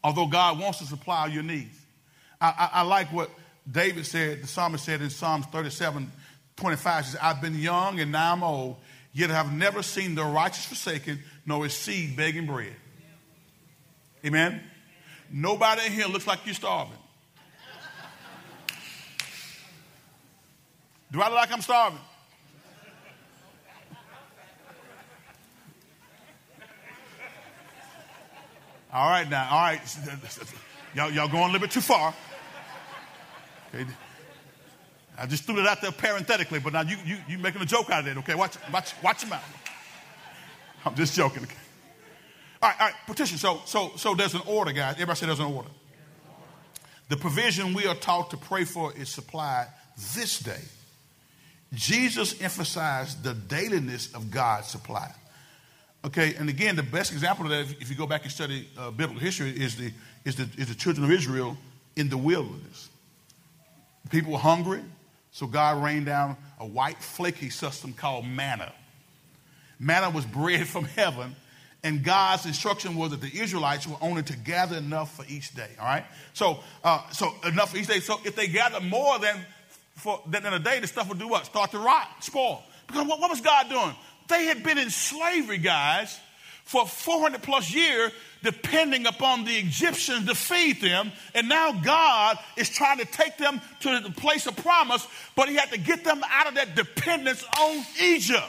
[0.05, 1.79] Although God wants to supply your needs.
[2.41, 3.31] I, I, I like what
[3.71, 6.11] David said, the psalmist said in Psalms 37
[6.57, 8.77] 25, says, I've been young and now I'm old,
[9.13, 12.77] yet I have never seen the righteous forsaken, nor his seed begging bread.
[14.25, 14.61] Amen?
[15.31, 16.99] Nobody in here looks like you're starving.
[21.11, 21.99] Do I look like I'm starving?
[28.93, 29.81] All right now, all right.
[30.95, 32.15] Y'all, y'all going a little bit too far.
[33.75, 33.87] Okay.
[35.19, 37.91] I just threw it out there parenthetically, but now you, you, you making a joke
[37.91, 38.35] out of it, okay?
[38.35, 39.63] Watch, watch, watch your mouth.
[40.85, 41.45] I'm just joking.
[41.45, 41.55] Okay?
[42.63, 43.39] All right, all right, petition.
[43.39, 44.95] So, so, so there's an order, guys.
[44.95, 45.69] Everybody say there's an order.
[47.09, 49.69] The provision we are taught to pray for is supplied
[50.15, 50.61] this day.
[51.75, 55.13] Jesus emphasized the dailiness of God's supply.
[56.05, 58.91] Okay, and again, the best example of that, if you go back and study uh,
[58.91, 59.93] biblical history, is the,
[60.25, 61.57] is, the, is the children of Israel
[61.95, 62.89] in the wilderness.
[64.11, 64.83] People were hungry,
[65.31, 68.73] so God rained down a white, flaky system called manna.
[69.79, 71.37] Manna was bread from heaven,
[71.85, 75.71] and God's instruction was that the Israelites were only to gather enough for each day.
[75.79, 78.01] All right, so uh, so enough for each day.
[78.01, 79.37] So if they gather more than
[79.97, 81.47] for than a day, the stuff would do what?
[81.47, 82.63] Start to rot, spoil.
[82.87, 83.95] Because what, what was God doing?
[84.33, 86.19] They had been in slavery, guys,
[86.65, 91.13] for 400 plus years, depending upon the Egyptians to feed them.
[91.35, 95.57] And now God is trying to take them to the place of promise, but He
[95.57, 98.49] had to get them out of that dependence on Egypt.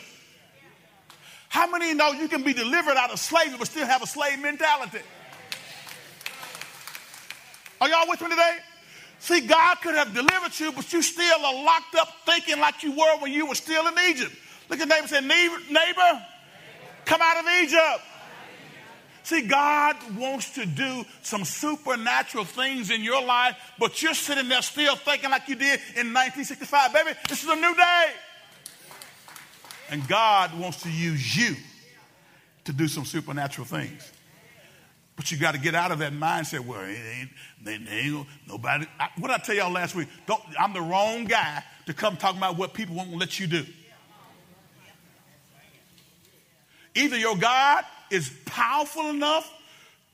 [1.49, 4.39] How many know you can be delivered out of slavery but still have a slave
[4.39, 4.99] mentality?
[7.81, 8.57] Are y'all with me today?
[9.19, 12.93] See, God could have delivered you, but you still are locked up thinking like you
[12.93, 14.33] were when you were still in Egypt.
[14.73, 16.25] Look at neighbor say, neighbor, neighbor,
[17.05, 18.03] come out of Egypt.
[19.21, 24.63] See, God wants to do some supernatural things in your life, but you're sitting there
[24.63, 26.91] still thinking like you did in 1965.
[26.91, 28.13] Baby, this is a new day.
[29.91, 31.55] And God wants to use you
[32.63, 34.12] to do some supernatural things.
[35.15, 36.62] But you got to get out of that mindset.
[36.62, 36.97] Well, it
[37.67, 38.88] ain't, ain't nobody.
[38.99, 40.07] I, what I tell y'all last week?
[40.59, 43.67] I'm the wrong guy to come talking about what people won't let you do.
[46.95, 49.51] Either your God is powerful enough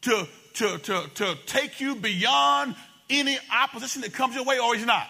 [0.02, 2.76] to, to, to, to take you beyond
[3.10, 5.08] any opposition that comes your way, or he's not.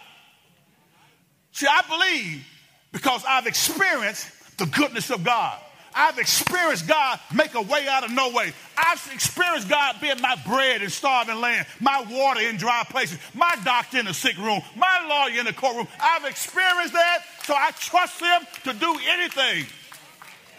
[1.52, 2.46] See, I believe
[2.92, 5.60] because I've experienced the goodness of God.
[5.94, 8.54] I've experienced God make a way out of no way.
[8.78, 13.56] I've experienced God being my bread in starving land, my water in dry places, my
[13.64, 15.88] doctor in the sick room, my lawyer in the courtroom.
[16.00, 19.66] I've experienced that, so I trust Him to do anything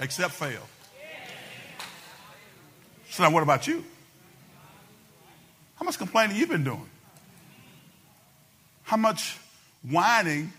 [0.00, 0.66] except fail.
[3.10, 3.84] So now, what about you?
[5.74, 6.88] How much complaining you been doing?
[8.82, 9.36] How much
[9.82, 10.52] whining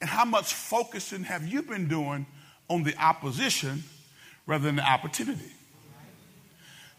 [0.00, 2.26] and how much focusing have you been doing
[2.68, 3.82] on the opposition
[4.46, 5.52] rather than the opportunity?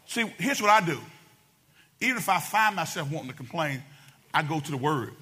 [0.06, 0.98] See, here's what I do.
[2.00, 3.82] Even if I find myself wanting to complain,
[4.34, 5.14] I go to the Word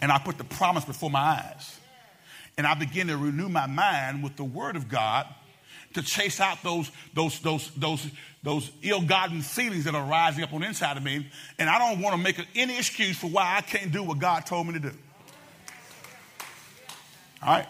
[0.00, 1.80] and I put the promise before my eyes.
[2.56, 5.26] And I begin to renew my mind with the Word of God
[5.94, 8.06] to chase out those, those, those, those,
[8.42, 11.26] those ill-gotten feelings that are rising up on the inside of me.
[11.58, 14.46] And I don't want to make any excuse for why I can't do what God
[14.46, 14.92] told me to do.
[17.42, 17.66] All right?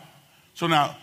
[0.55, 0.97] So now,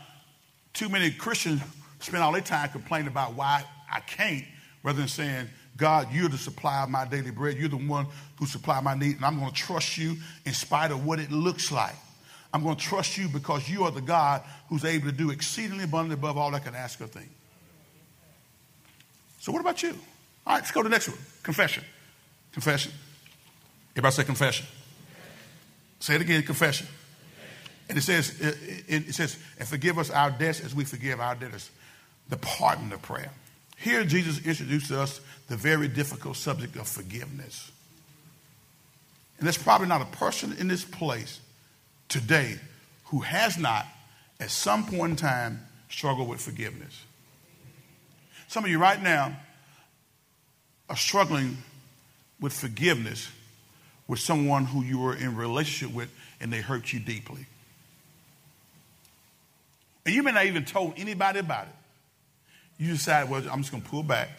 [0.73, 1.61] too many Christians
[1.99, 4.45] spend all their time complaining about why I can't
[4.83, 7.57] rather than saying, God, you're the supply of my daily bread.
[7.57, 8.07] You're the one
[8.37, 11.31] who supply my need, and I'm going to trust you in spite of what it
[11.31, 11.95] looks like.
[12.53, 15.85] I'm going to trust you because you are the God who's able to do exceedingly
[15.85, 17.29] abundantly above all I can ask or think.
[19.39, 19.89] So, what about you?
[20.45, 21.83] All right, let's go to the next one confession.
[22.51, 22.91] Confession.
[23.93, 24.65] Everybody say confession.
[25.99, 26.87] Say it again confession.
[27.89, 31.69] And it says, it, says, and forgive us our debts as we forgive our debtors.
[32.29, 33.31] The pardon of prayer.
[33.77, 37.71] Here, Jesus introduces us the very difficult subject of forgiveness.
[39.37, 41.41] And there's probably not a person in this place
[42.11, 42.59] today
[43.05, 43.85] who has not,
[44.39, 47.03] at some point in time, struggled with forgiveness.
[48.47, 49.35] Some of you right now
[50.89, 51.57] are struggling
[52.39, 53.29] with forgiveness
[54.07, 57.45] with someone who you were in relationship with and they hurt you deeply.
[60.05, 61.73] And you may not even told anybody about it.
[62.77, 64.29] You decide, well, I'm just going to pull back.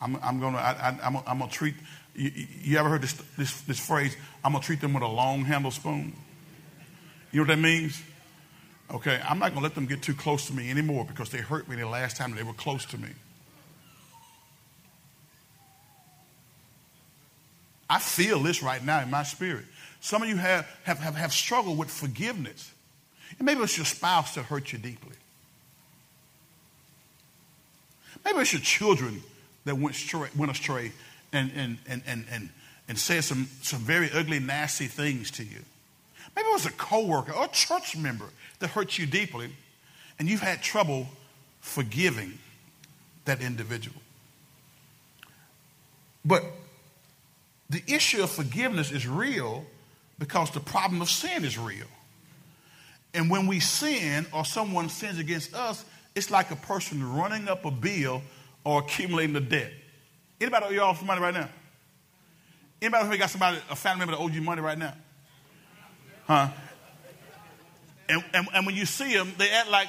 [0.00, 1.74] I'm, I'm going to, I, am going to treat,
[2.14, 5.08] you, you, ever heard this, this, this phrase, I'm going to treat them with a
[5.08, 6.16] long handle spoon?
[7.32, 8.02] You know what that means?
[8.92, 11.38] Okay, I'm not going to let them get too close to me anymore because they
[11.38, 13.10] hurt me the last time they were close to me.
[17.88, 19.64] I feel this right now in my spirit.
[20.00, 22.72] Some of you have, have, have, have struggled with forgiveness.
[23.38, 25.16] And maybe it's your spouse that hurt you deeply.
[28.24, 29.22] Maybe it's your children
[29.64, 29.96] that went,
[30.36, 30.92] went astray
[31.32, 32.48] and, and, and, and, and,
[32.88, 35.60] and said some, some very ugly, nasty things to you.
[36.34, 38.26] Maybe it was a coworker or a church member
[38.58, 39.50] that hurt you deeply,
[40.18, 41.06] and you've had trouble
[41.60, 42.38] forgiving
[43.24, 44.00] that individual.
[46.24, 46.44] But
[47.68, 49.64] the issue of forgiveness is real
[50.18, 51.86] because the problem of sin is real.
[53.14, 57.64] And when we sin or someone sins against us, it's like a person running up
[57.64, 58.22] a bill
[58.64, 59.72] or accumulating a debt.
[60.40, 61.48] Anybody owe y'all some money right now?
[62.82, 64.94] Anybody who got somebody, a family member that owes you money right now?
[66.30, 66.46] Huh?
[68.08, 69.88] And, and, and when you see them, they act like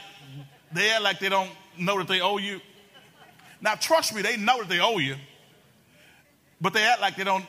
[0.71, 2.59] they act like they don't know that they owe you.
[3.61, 5.17] Now, trust me, they know that they owe you,
[6.59, 7.45] but they act like they don't.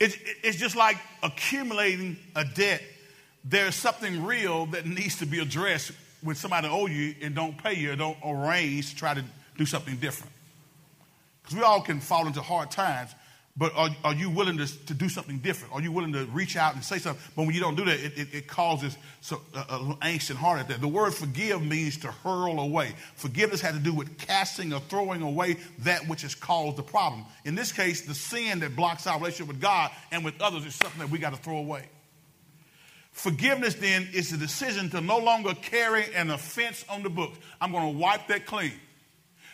[0.00, 2.82] It's, it's just like accumulating a debt.
[3.44, 7.74] There's something real that needs to be addressed when somebody owe you and don't pay
[7.74, 9.24] you or don't arrange to try to
[9.56, 10.32] do something different.
[11.42, 13.14] Because we all can fall into hard times,
[13.56, 15.72] but are, are you willing to, to do something different?
[15.74, 17.22] Are you willing to reach out and say something?
[17.36, 20.60] But when you don't do that, it, it, it causes so, uh, angst and heart
[20.60, 20.80] attack.
[20.80, 22.94] The word forgive means to hurl away.
[23.14, 27.26] Forgiveness had to do with casting or throwing away that which has caused the problem.
[27.44, 30.74] In this case, the sin that blocks our relationship with God and with others is
[30.74, 31.88] something that we got to throw away.
[33.12, 37.38] Forgiveness then is the decision to no longer carry an offense on the books.
[37.60, 38.72] I'm going to wipe that clean.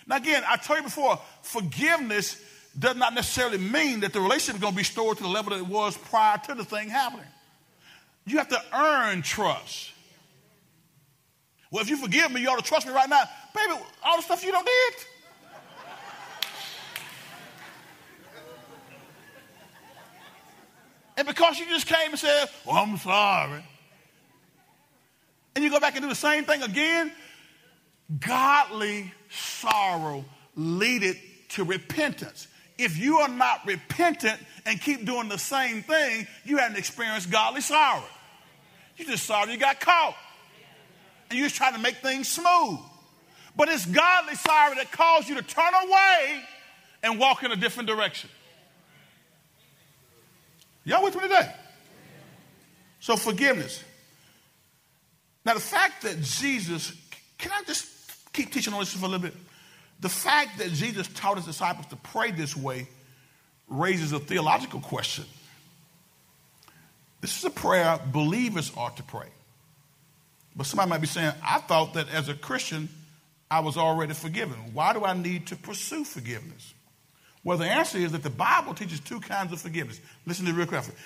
[0.07, 2.43] Now, again, I told you before, forgiveness
[2.79, 5.51] does not necessarily mean that the relationship is going to be stored to the level
[5.51, 7.27] that it was prior to the thing happening.
[8.27, 9.93] You have to earn trust.
[11.71, 13.23] Well, if you forgive me, you ought to trust me right now.
[13.55, 14.95] Baby, all the stuff you don't did.
[21.17, 23.63] And because you just came and said, Well, I'm sorry.
[25.55, 27.13] And you go back and do the same thing again,
[28.21, 30.25] godly sorrow
[30.57, 31.19] leadeth
[31.51, 32.47] to repentance.
[32.83, 37.61] If you are not repentant and keep doing the same thing, you haven't experienced godly
[37.61, 38.03] sorrow.
[38.97, 40.16] You just sorry you got caught.
[41.29, 42.79] And you're just trying to make things smooth.
[43.55, 46.43] But it's godly sorrow that calls you to turn away
[47.03, 48.31] and walk in a different direction.
[50.85, 51.53] Y'all with me today?
[53.01, 53.85] So, forgiveness.
[55.45, 56.93] Now, the fact that Jesus,
[57.38, 57.87] can I just
[58.33, 59.35] keep teaching on this for a little bit?
[60.01, 62.89] The fact that Jesus taught his disciples to pray this way
[63.69, 65.25] raises a theological question.
[67.21, 69.29] This is a prayer believers ought to pray.
[70.57, 72.89] But somebody might be saying, I thought that as a Christian,
[73.51, 74.57] I was already forgiven.
[74.73, 76.73] Why do I need to pursue forgiveness?
[77.45, 80.01] Well, the answer is that the Bible teaches two kinds of forgiveness.
[80.27, 80.97] Listen to it real carefully.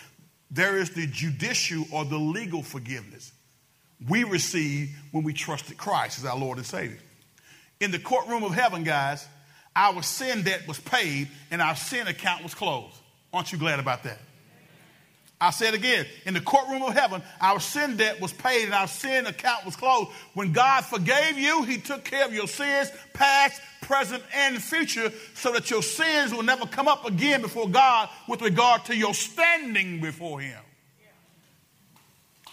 [0.51, 3.33] There is the judicial or the legal forgiveness
[4.09, 6.99] we receive when we trusted Christ as our Lord and Savior
[7.81, 9.27] in the courtroom of heaven, guys,
[9.77, 12.97] our sin debt was paid and our sin account was closed.
[13.33, 14.19] Aren't you glad about that?
[15.41, 18.87] I said again, in the courtroom of heaven, our sin debt was paid and our
[18.87, 20.11] sin account was closed.
[20.33, 25.53] When God forgave you, He took care of your sins, past, present, and future, so
[25.53, 30.01] that your sins will never come up again before God with regard to your standing
[30.01, 30.61] before Him.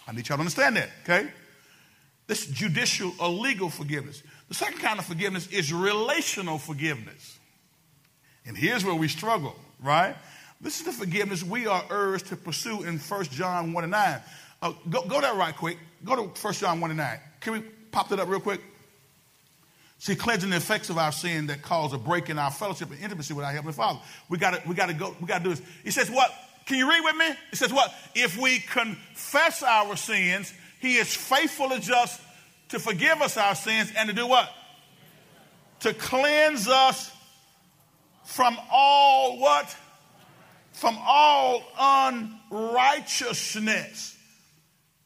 [0.06, 1.30] I need y'all to understand that, okay?
[2.26, 4.22] This judicial or legal forgiveness.
[4.52, 7.38] The second kind of forgiveness is relational forgiveness.
[8.44, 10.14] And here's where we struggle, right?
[10.60, 14.20] This is the forgiveness we are urged to pursue in 1 John 1 and 9.
[14.60, 15.78] Uh, go, go there right quick.
[16.04, 17.20] Go to 1 John 1 and 9.
[17.40, 17.60] Can we
[17.92, 18.60] pop that up real quick?
[19.98, 23.00] See, cleansing the effects of our sin that cause a break in our fellowship and
[23.00, 24.00] intimacy with our Heavenly Father.
[24.28, 25.62] We gotta, we gotta go, we gotta do this.
[25.82, 26.30] He says what?
[26.66, 27.28] Can you read with me?
[27.52, 27.90] It says what?
[28.14, 32.20] If we confess our sins, He is faithful and just
[32.72, 34.50] to forgive us our sins and to do what?
[35.80, 37.12] To cleanse us
[38.24, 39.76] from all what?
[40.72, 44.16] From all unrighteousness.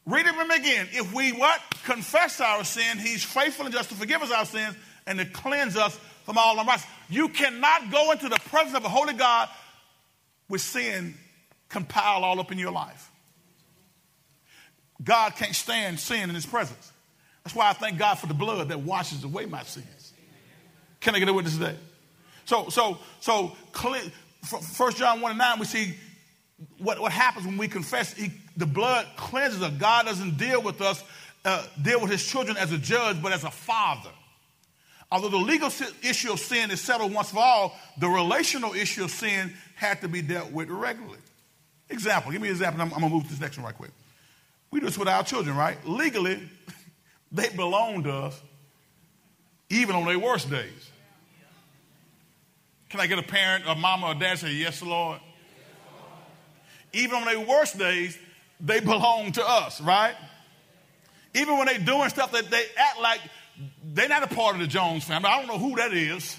[0.05, 0.87] Read it with me again.
[0.93, 1.59] If we what?
[1.83, 5.75] Confess our sin, he's faithful and just to forgive us our sins and to cleanse
[5.75, 6.89] us from all unrighteousness.
[7.09, 9.49] You cannot go into the presence of a holy God
[10.47, 11.15] with sin
[11.67, 13.11] compiled all up in your life.
[15.03, 16.93] God can't stand sin in his presence.
[17.47, 20.11] That's why I thank God for the blood that washes away my sins.
[20.99, 21.77] Can I get a witness today?
[22.43, 23.55] So, so, so,
[24.73, 25.95] First John 1 and 9, we see
[26.77, 29.71] what, what happens when we confess, he, the blood cleanses us.
[29.77, 31.01] God doesn't deal with us,
[31.45, 34.11] uh, deal with his children as a judge, but as a father.
[35.09, 35.71] Although the legal
[36.03, 40.09] issue of sin is settled once for all, the relational issue of sin had to
[40.09, 41.19] be dealt with regularly.
[41.89, 42.81] Example, give me an example.
[42.81, 43.91] I'm, I'm going to move to this next one right quick.
[44.69, 45.77] We do this with our children, right?
[45.87, 46.41] Legally,
[47.31, 48.41] they belong to us
[49.69, 50.91] even on their worst days.
[52.89, 55.19] Can I get a parent, a mama, or dad say, Yes, Lord?
[56.93, 58.17] Even on their worst days,
[58.59, 60.15] they belong to us, right?
[61.35, 63.19] Even when they're doing stuff that they act like
[63.83, 65.29] they're not a part of the Jones family.
[65.29, 66.37] I don't know who that is.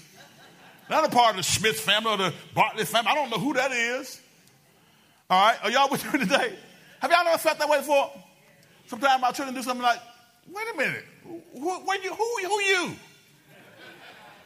[0.89, 3.11] Not a part of the Smith family or the Bartlett family.
[3.11, 4.19] I don't know who that is.
[5.29, 6.55] All right, are y'all with me today?
[6.99, 8.11] Have y'all ever felt that way before?
[8.87, 9.99] Sometimes my children do something like,
[10.53, 12.95] wait a minute, who, who, you, who, who you?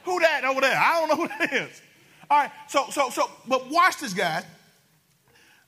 [0.06, 0.78] Who that over there?
[0.78, 1.82] I don't know who that is.
[2.30, 4.44] All right, so, so, so, but watch this, guys.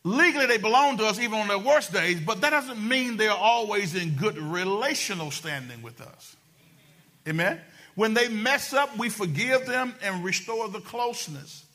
[0.04, 3.32] Legally, they belong to us even on their worst days, but that doesn't mean they're
[3.32, 6.36] always in good relational standing with us.
[7.28, 7.60] Amen?
[7.96, 11.66] When they mess up, we forgive them and restore the closeness.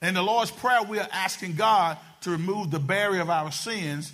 [0.00, 4.12] In the Lord's Prayer, we are asking God to remove the barrier of our sins,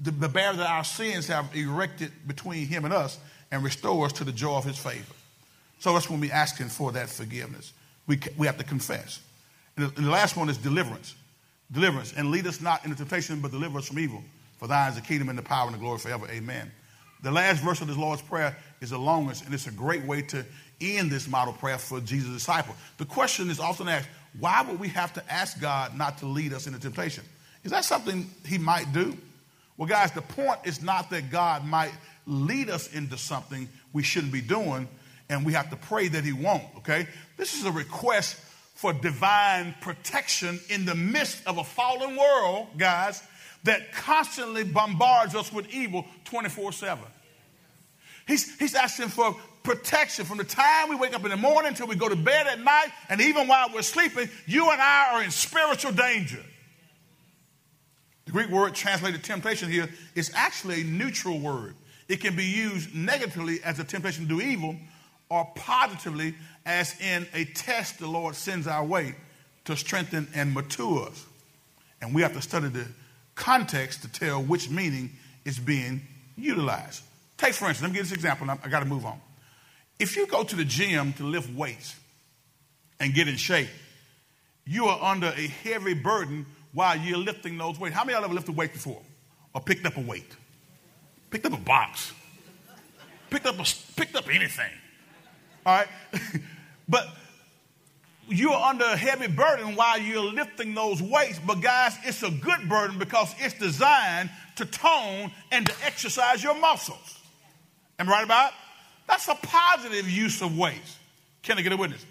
[0.00, 3.18] the, the barrier that our sins have erected between Him and us,
[3.50, 5.14] and restore us to the joy of His favor.
[5.78, 7.72] So that's when we're asking for that forgiveness.
[8.06, 9.20] We, we have to confess.
[9.76, 11.14] And the, last one is deliverance.
[11.70, 12.12] Deliverance.
[12.16, 14.22] And lead us not into temptation, but deliver us from evil.
[14.58, 16.26] For thine is the kingdom and the power and the glory forever.
[16.30, 16.70] Amen.
[17.22, 20.22] The last verse of this Lord's Prayer is the longest, and it's a great way
[20.22, 20.44] to
[20.80, 22.74] end this model prayer for Jesus' disciple.
[22.98, 26.52] The question is often asked why would we have to ask God not to lead
[26.52, 27.24] us into temptation?
[27.64, 29.16] Is that something He might do?
[29.76, 31.92] Well, guys, the point is not that God might
[32.28, 34.86] lead us into something we shouldn't be doing,
[35.28, 37.08] and we have to pray that He won't, okay?
[37.36, 38.36] This is a request
[38.74, 43.22] for divine protection in the midst of a fallen world, guys,
[43.64, 47.04] that constantly bombards us with evil 24 7.
[48.28, 51.86] He's, he's asking for protection from the time we wake up in the morning until
[51.86, 55.22] we go to bed at night, and even while we're sleeping, you and I are
[55.24, 56.42] in spiritual danger.
[58.26, 61.74] The Greek word translated temptation here is actually a neutral word.
[62.08, 64.76] It can be used negatively as a temptation to do evil
[65.28, 66.34] or positively
[66.64, 69.14] as in a test the Lord sends our way
[69.66, 71.26] to strengthen and mature us.
[72.00, 72.86] And we have to study the
[73.34, 75.10] context to tell which meaning
[75.44, 76.00] is being
[76.36, 77.02] utilized.
[77.36, 78.48] Take, for instance, let me give this example.
[78.50, 79.20] I got to move on.
[79.98, 81.94] If you go to the gym to lift weights
[83.00, 83.68] and get in shape,
[84.64, 87.94] you are under a heavy burden while you're lifting those weights.
[87.94, 89.02] How many of y'all ever lifted weight before?
[89.54, 90.36] Or picked up a weight?
[91.30, 92.12] Picked up a box?
[93.30, 93.64] Picked up, a,
[93.96, 94.70] picked up anything?
[95.66, 95.88] All right?
[96.88, 97.08] but
[98.28, 101.38] you're under a heavy burden while you're lifting those weights.
[101.38, 106.58] But guys, it's a good burden because it's designed to tone and to exercise your
[106.58, 107.18] muscles.
[107.98, 108.54] Am I right about it?
[109.08, 110.96] That's a positive use of weights.
[111.42, 112.04] Can I get a witness?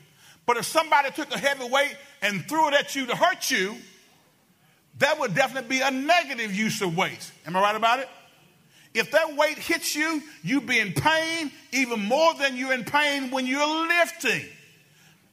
[0.45, 3.75] But if somebody took a heavy weight and threw it at you to hurt you,
[4.99, 7.31] that would definitely be a negative use of weights.
[7.45, 8.09] Am I right about it?
[8.97, 13.29] If that weight hits you, you be in pain even more than you're in pain
[13.29, 14.43] when you're lifting.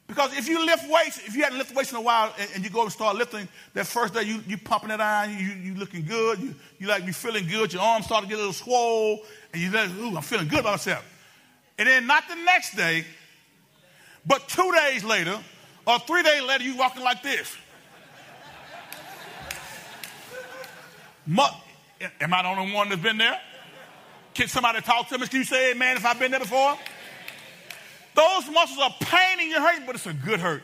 [0.06, 2.62] Because if you lift weights, if you hadn't lifted weights in a while and, and,
[2.62, 5.74] you go and start lifting, that first day you you pumping it iron, you you
[5.76, 8.52] looking good, you you like you feeling good, your arms start to get a little
[8.52, 11.04] swole, and you like, ooh, I'm feeling good about myself.
[11.78, 13.06] And then not the next day,
[14.26, 15.38] but two days later,
[15.86, 17.56] or three days later, you walking like this.
[21.26, 23.40] Am I the only one that's been there?
[24.34, 25.26] Can somebody talk to me?
[25.26, 26.76] Can you say amen if I've been there before?
[28.14, 30.62] Those muscles are pain paining your hurt, but it's a good hurt.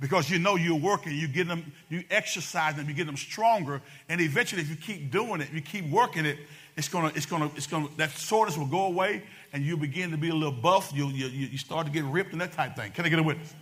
[0.00, 3.80] Because you know you're working, you get them, you exercise them, you get them stronger,
[4.08, 6.38] and eventually if you keep doing it, you keep working it,
[6.76, 9.22] it's gonna, it's gonna, it's gonna, that soreness will go away
[9.52, 12.32] and you begin to be a little buff, you, you, you start to get ripped
[12.32, 12.90] and that type thing.
[12.92, 13.54] Can I get a witness?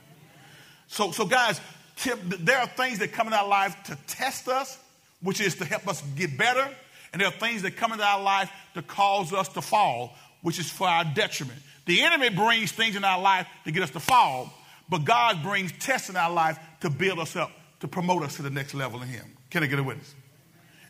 [0.86, 1.61] So, so guys,
[2.05, 4.78] there are things that come in our life to test us,
[5.20, 6.68] which is to help us get better.
[7.13, 10.59] And there are things that come into our life to cause us to fall, which
[10.59, 11.59] is for our detriment.
[11.87, 14.53] The enemy brings things in our life to get us to fall,
[14.89, 17.51] but God brings tests in our life to build us up,
[17.81, 19.25] to promote us to the next level in Him.
[19.51, 20.15] Can I get a witness?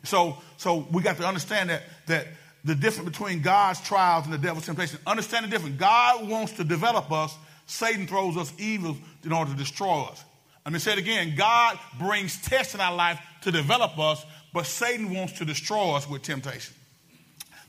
[0.03, 2.27] So, so we got to understand that that
[2.63, 4.99] the difference between God's trials and the devil's temptation.
[5.07, 5.77] Understand the difference.
[5.77, 7.35] God wants to develop us.
[7.65, 10.23] Satan throws us evil in order to destroy us.
[10.65, 11.35] Let me say it again.
[11.35, 16.09] God brings tests in our life to develop us, but Satan wants to destroy us
[16.09, 16.75] with temptation.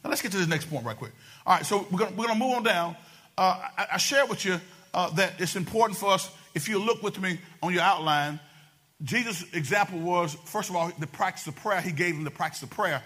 [0.03, 1.13] Now let's get to this next point right quick.
[1.47, 2.97] All right, so we're going to move on down.
[3.39, 4.61] Uh, I, I shared with you
[4.95, 8.41] uh, that it's important for us, if you look with me on your outline,
[9.03, 11.81] Jesus' example was, first of all, the practice of prayer.
[11.81, 13.03] He gave them the practice of prayer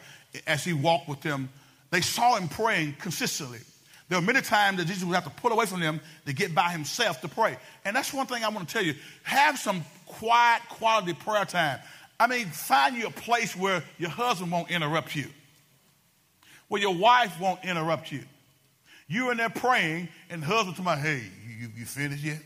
[0.47, 1.49] as he walked with them.
[1.91, 3.61] They saw him praying consistently.
[4.09, 6.55] There were many times that Jesus would have to pull away from them to get
[6.55, 7.57] by himself to pray.
[7.85, 8.95] And that's one thing I want to tell you.
[9.23, 11.81] Have some quiet, quality prayer time.
[12.19, 15.27] I mean, find you a place where your husband won't interrupt you,
[16.69, 18.23] where your wife won't interrupt you.
[19.09, 21.23] You're in there praying, and the husband to my, hey,
[21.61, 22.41] you, you finished yet?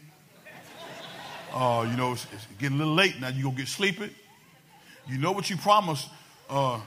[1.52, 3.28] Uh, you know, it's, it's, getting a little late now.
[3.28, 4.10] You gonna get sleepy?
[5.08, 6.08] You know what you promised
[6.48, 6.80] uh,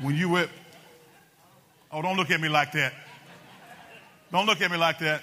[0.00, 0.48] when you were.
[1.90, 2.94] Oh, don't look at me like that.
[4.32, 5.22] Don't look at me like that.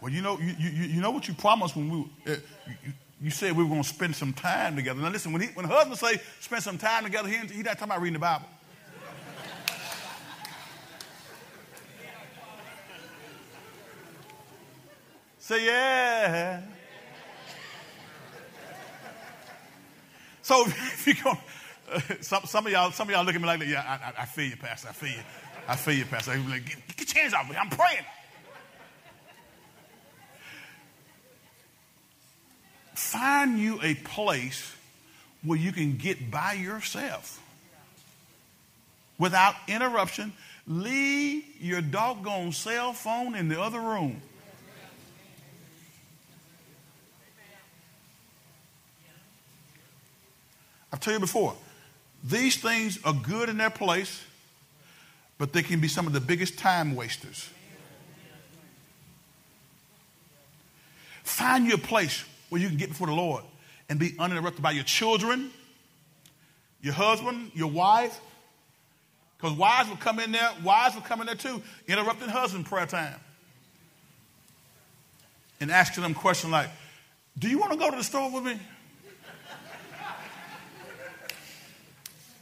[0.00, 2.32] Well, you know, you, you, you know what you promised when we.
[2.32, 2.36] Uh,
[2.66, 2.92] you,
[3.22, 5.00] you said we were going to spend some time together.
[5.00, 7.92] Now, listen, when, he, when husbands say spend some time together, he, he's not talking
[7.92, 8.48] about reading the Bible.
[15.38, 16.62] say, yeah.
[20.42, 21.38] So if you go,
[21.92, 24.22] uh, some, some of y'all, some of y'all look at me like, yeah, I, I,
[24.22, 24.88] I feel you, Pastor.
[24.88, 25.22] I feel you.
[25.68, 26.36] I feel you, Pastor.
[26.36, 27.54] Like, get, get your hands off me.
[27.56, 28.04] I'm praying.
[33.02, 34.74] Find you a place
[35.42, 37.42] where you can get by yourself
[39.18, 40.32] without interruption.
[40.68, 44.22] Leave your doggone cell phone in the other room.
[50.92, 51.54] I've told you before,
[52.22, 54.22] these things are good in their place,
[55.38, 57.50] but they can be some of the biggest time wasters.
[61.24, 63.42] Find your place where you can get before the Lord
[63.88, 65.50] and be uninterrupted by your children,
[66.82, 68.20] your husband, your wife.
[69.38, 72.84] Because wives will come in there, wives will come in there too, interrupting husband prayer
[72.84, 73.18] time.
[75.60, 76.68] And asking them questions like,
[77.38, 78.58] Do you want to go to the store with me?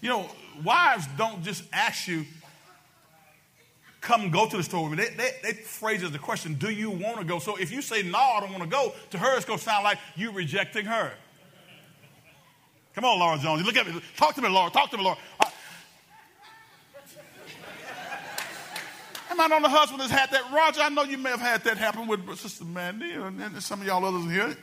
[0.01, 0.27] You know,
[0.65, 2.25] wives don't just ask you,
[4.01, 5.05] come go to the store with me.
[5.05, 7.39] They, they, they phrase as the question, do you want to go?
[7.39, 9.65] So if you say, no, I don't want to go, to her it's going to
[9.65, 11.13] sound like you rejecting her.
[12.95, 13.65] Come on, Laura Jones.
[13.65, 14.01] Look at me.
[14.17, 14.71] Talk to me, Laura.
[14.71, 15.17] Talk to me, Laura.
[15.39, 15.47] Uh,
[19.29, 20.53] I, am I on the husband that's had that?
[20.53, 23.87] Roger, I know you may have had that happen with Sister Mandy and some of
[23.87, 24.57] y'all others in here.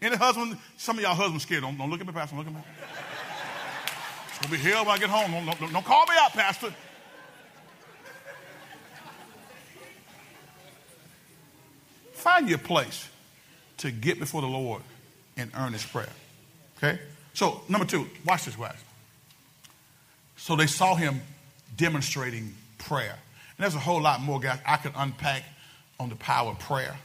[0.00, 1.62] Any husband, some of y'all husbands scared.
[1.62, 2.34] Don't, don't look at me, Pastor.
[2.34, 2.64] Don't look at me.
[4.30, 5.44] It's going to be hell when I get home.
[5.44, 6.72] Don't, don't, don't call me out, Pastor.
[12.20, 13.08] Find your place
[13.78, 14.82] to get before the Lord
[15.36, 16.08] in earnest prayer.
[16.76, 16.98] Okay?
[17.32, 18.76] So, number two, watch this, guys.
[20.36, 21.20] So they saw him
[21.76, 23.16] demonstrating prayer.
[23.56, 25.44] And there's a whole lot more, guys, I could unpack
[25.98, 26.96] on the power of prayer.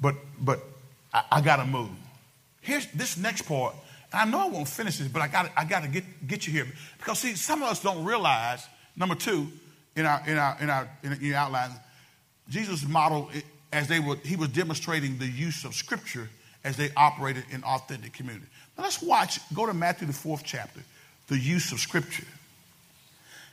[0.00, 0.60] But but
[1.12, 1.90] I, I gotta move.
[2.60, 3.74] Here's this next part
[4.12, 6.52] I know I won't finish this, but I got I got to get get you
[6.52, 6.66] here
[6.98, 8.66] because see, some of us don't realize.
[8.96, 9.48] Number two,
[9.96, 11.70] in our in our in our in your outline,
[12.48, 13.30] Jesus' model
[13.74, 16.30] as they were he was demonstrating the use of Scripture
[16.62, 18.46] as they operated in authentic community.
[18.78, 19.40] Now let's watch.
[19.52, 20.80] Go to Matthew the fourth chapter,
[21.26, 22.26] the use of Scripture,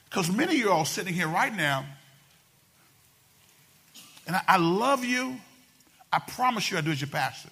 [0.10, 1.86] because many of you are all sitting here right now,
[4.28, 5.36] and I, I love you.
[6.14, 7.50] I promise you, I do as your pastor,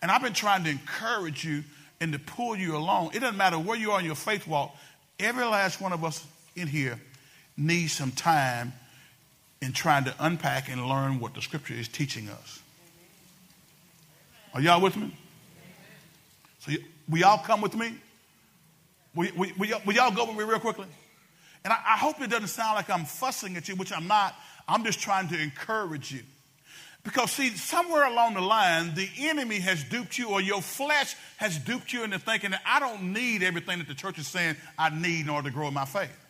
[0.00, 1.64] and I've been trying to encourage you
[2.00, 3.10] and to pull you along.
[3.14, 4.74] It doesn't matter where you are in your faith walk.
[5.18, 7.00] Every last one of us in here
[7.56, 8.72] needs some time
[9.64, 12.60] in trying to unpack and learn what the scripture is teaching us.
[14.52, 15.16] Are y'all with me?
[16.60, 16.72] So
[17.08, 17.94] will y'all come with me?
[19.14, 20.86] Will, will, will y'all go with me real quickly?
[21.64, 24.34] And I, I hope it doesn't sound like I'm fussing at you, which I'm not.
[24.68, 26.20] I'm just trying to encourage you.
[27.02, 31.58] Because, see, somewhere along the line, the enemy has duped you, or your flesh has
[31.58, 34.88] duped you into thinking that I don't need everything that the church is saying I
[34.88, 36.23] need in order to grow in my faith.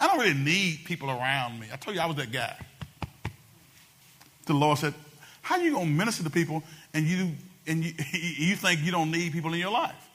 [0.00, 1.66] I don't really need people around me.
[1.72, 2.56] I told you I was that guy.
[4.46, 4.94] The Lord said,
[5.42, 6.62] How are you going to minister to people
[6.94, 7.32] and you,
[7.66, 10.08] and you, you think you don't need people in your life?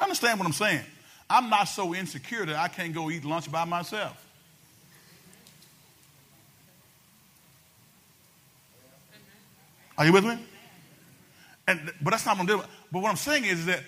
[0.00, 0.82] Understand what I'm saying?
[1.30, 4.20] I'm not so insecure that I can't go eat lunch by myself.
[9.96, 10.38] Are you with me?
[11.68, 12.68] And, but that's not what I'm doing.
[12.90, 13.80] But what I'm saying is that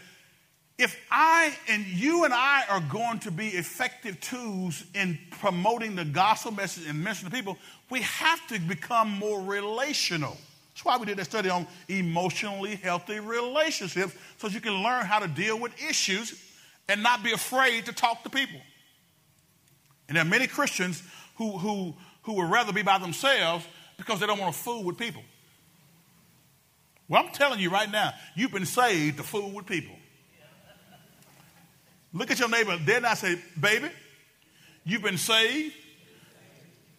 [0.78, 6.04] if I and you and I are going to be effective tools in promoting the
[6.04, 7.56] gospel message and mentioning to people,
[7.88, 10.36] we have to become more relational.
[10.74, 15.18] That's why we did that study on emotionally healthy relationships, so you can learn how
[15.18, 16.38] to deal with issues
[16.88, 18.60] and not be afraid to talk to people.
[20.08, 21.02] And there are many Christians
[21.36, 23.66] who, who, who would rather be by themselves
[23.96, 25.22] because they don't want to fool with people.
[27.08, 29.94] Well, I'm telling you right now, you've been saved to fool with people.
[32.16, 32.78] Look at your neighbor.
[32.84, 33.88] Dare I say, baby,
[34.84, 35.74] you've been saved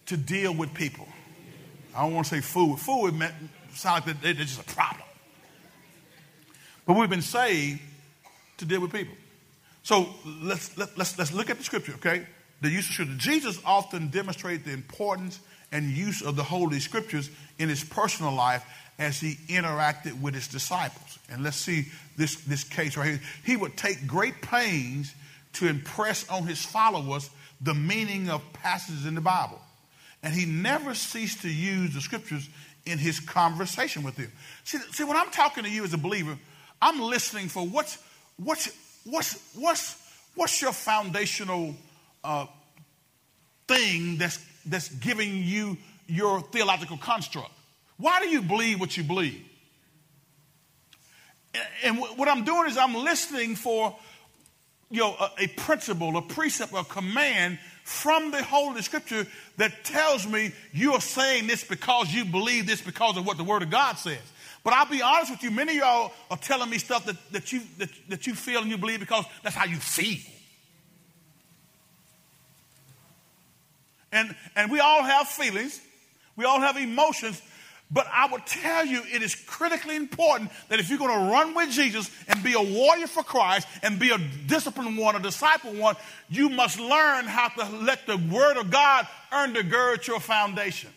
[0.06, 1.08] to deal with people.
[1.96, 2.78] I don't want to say fool.
[2.78, 3.20] Fool would
[3.74, 5.08] sound like they're just a problem.
[6.86, 7.82] But we've been saved
[8.58, 9.16] to deal with people.
[9.82, 10.08] So
[10.44, 12.26] let's, let, let's, let's look at the scripture, okay?
[12.62, 13.16] The use of scripture.
[13.18, 15.40] Jesus often demonstrated the importance
[15.72, 18.64] and use of the Holy Scriptures in his personal life
[19.00, 21.20] as he interacted with his disciples.
[21.30, 21.86] And let's see
[22.18, 23.22] this, this case right here.
[23.46, 25.14] He would take great pains
[25.54, 27.30] to impress on his followers
[27.62, 29.60] the meaning of passages in the Bible.
[30.24, 32.50] And he never ceased to use the scriptures
[32.86, 34.32] in his conversation with them.
[34.64, 36.38] See, see when I'm talking to you as a believer,
[36.82, 37.98] I'm listening for what's,
[38.38, 38.72] what's,
[39.04, 39.96] what's, what's,
[40.36, 41.76] what's your foundational
[42.24, 42.46] uh,
[43.68, 45.78] thing that's, that's giving you
[46.08, 47.52] your theological construct?
[47.98, 49.44] Why do you believe what you believe?
[51.84, 53.96] And what I'm doing is I'm listening for
[54.90, 59.26] you know, a, a principle, a precept, a command from the Holy Scripture
[59.58, 63.64] that tells me you're saying this because you believe this because of what the Word
[63.64, 64.20] of God says.
[64.64, 67.54] But I'll be honest with you, many of y'all are telling me stuff that, that,
[67.54, 70.20] you, that, that you feel and you believe because that's how you feel.
[74.12, 75.80] And, and we all have feelings,
[76.36, 77.42] we all have emotions,
[77.90, 81.56] but I would tell you it is critically important that if you're going to run
[81.56, 84.18] with Jesus and be a warrior for Christ and be a
[84.48, 85.96] disciplined one, a disciple one,
[86.30, 90.90] you must learn how to let the Word of God undergird your foundation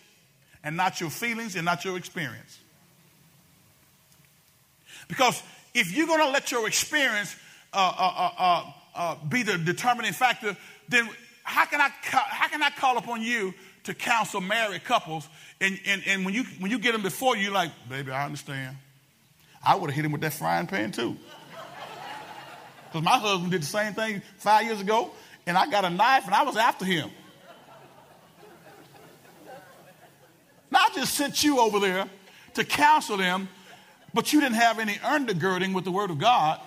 [0.65, 2.59] and not your feelings and not your experience.
[5.07, 5.41] Because
[5.75, 7.37] if you're going to let your experience
[7.73, 10.57] uh, uh, uh, uh, be the determining factor,
[10.89, 11.09] then
[11.45, 13.55] how can, I, how can I call upon you
[13.85, 15.29] to counsel married couples,
[15.61, 18.77] and, and, and when, you, when you get them before you, like, baby, I understand.
[19.63, 21.17] I would have hit him with that frying pan too.
[22.87, 25.13] Because my husband did the same thing five years ago,
[25.47, 27.09] and I got a knife and I was after him.
[30.73, 32.09] Now, I just sent you over there
[32.55, 33.49] to counsel them,
[34.13, 36.61] but you didn't have any undergirding with the Word of God.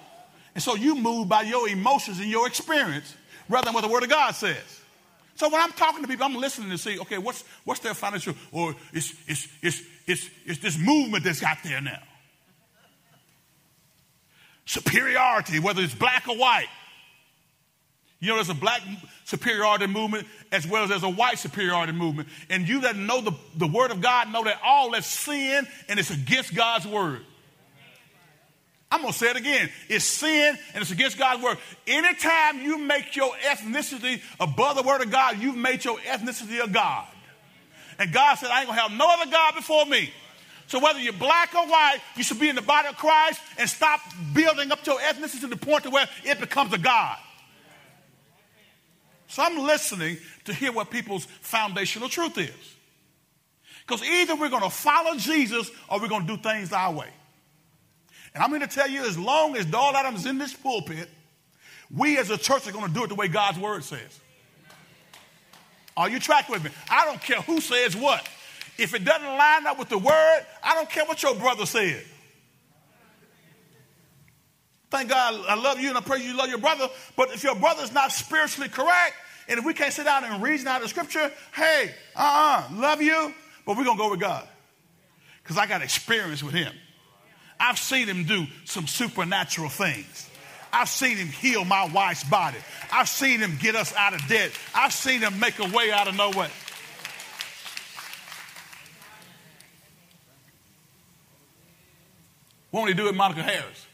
[0.55, 3.15] And so you moved by your emotions and your experience
[3.49, 4.81] rather than what the Word of God says.
[5.35, 8.35] So when I'm talking to people, I'm listening to see, okay, what's, what's their financial,
[8.51, 11.99] or it's, it's, it's, it's, it's this movement that's got there now.
[14.65, 16.67] Superiority, whether it's black or white.
[18.19, 18.81] You know, there's a black
[19.25, 22.29] superiority movement as well as there's a white superiority movement.
[22.49, 25.99] And you that know the, the word of God know that all that's sin and
[25.99, 27.21] it's against God's word.
[28.93, 29.71] I'm going to say it again.
[29.89, 31.57] It's sin and it's against God's word.
[31.87, 36.67] Anytime you make your ethnicity above the word of God, you've made your ethnicity a
[36.67, 37.07] God.
[37.97, 40.13] And God said, I ain't going to have no other God before me.
[40.67, 43.67] So whether you're black or white, you should be in the body of Christ and
[43.67, 43.99] stop
[44.31, 47.17] building up your ethnicity to the point to where it becomes a God.
[49.27, 52.75] So I'm listening to hear what people's foundational truth is.
[53.87, 57.09] Because either we're going to follow Jesus or we're going to do things our way.
[58.33, 61.09] And I'm going to tell you, as long as Dal Adams in this pulpit,
[61.95, 64.19] we as a church are going to do it the way God's word says.
[65.95, 66.71] Are you tracking with me?
[66.89, 68.27] I don't care who says what.
[68.77, 72.03] If it doesn't line up with the word, I don't care what your brother said.
[74.89, 76.87] Thank God I love you and I pray you love your brother.
[77.15, 79.15] But if your brother is not spiritually correct,
[79.47, 83.01] and if we can't sit down and reason out the scripture, hey, uh uh love
[83.01, 83.33] you,
[83.65, 84.47] but we're going to go with God.
[85.41, 86.73] Because I got experience with him.
[87.63, 90.29] I've seen him do some supernatural things.
[90.73, 92.57] I've seen him heal my wife's body.
[92.91, 94.51] I've seen him get us out of debt.
[94.75, 96.49] I've seen him make a way out of no way.
[102.73, 103.87] Won't he do it, Monica Harris?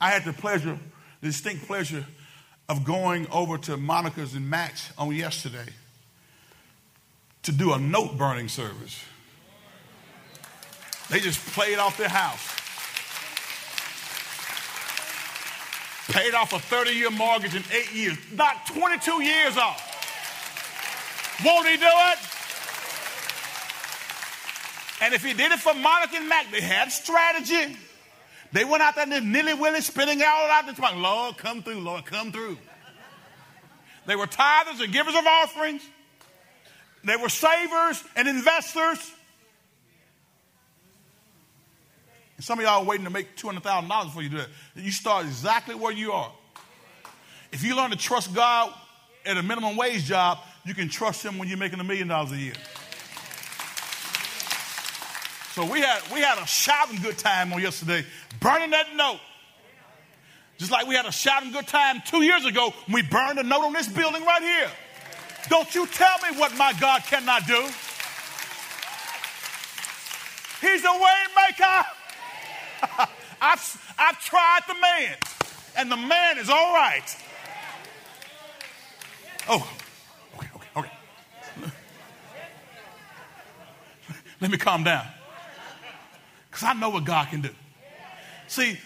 [0.00, 0.78] I had the pleasure,
[1.20, 2.06] the distinct pleasure
[2.68, 5.66] of going over to Monica's and Max on yesterday
[7.42, 9.02] to do a note burning service.
[11.10, 12.48] They just played off their house.
[16.12, 19.88] Paid off a 30 year mortgage in eight years, not 22 years off.
[21.44, 22.18] Won't he do it?
[25.00, 27.76] And if he did it for Monica and Mac, they had strategy.
[28.52, 31.00] They went out there and nilly willy spitting all out the tongue.
[31.00, 32.58] Lord, come through, Lord, come through.
[34.06, 35.82] They were tithers and givers of offerings.
[37.04, 39.10] They were savers and investors.
[42.42, 44.48] Some of y'all are waiting to make $200,000 before you do that.
[44.74, 46.32] You start exactly where you are.
[47.52, 48.74] If you learn to trust God
[49.24, 52.32] at a minimum wage job, you can trust Him when you're making a million dollars
[52.32, 52.54] a year.
[55.52, 58.04] So we had we had a shouting good time on yesterday,
[58.40, 59.20] burning that note.
[60.58, 63.44] Just like we had a shouting good time two years ago when we burned a
[63.44, 64.70] note on this building right here.
[65.48, 67.60] Don't you tell me what my God cannot do.
[70.60, 71.84] He's a way maker.
[73.40, 75.16] I've, I've tried the man,
[75.76, 77.16] and the man is all right.
[79.48, 79.68] Oh,
[80.36, 80.90] okay, okay, okay.
[84.40, 85.06] Let me calm down.
[86.50, 87.50] Because I know what God can do.
[88.46, 88.78] See,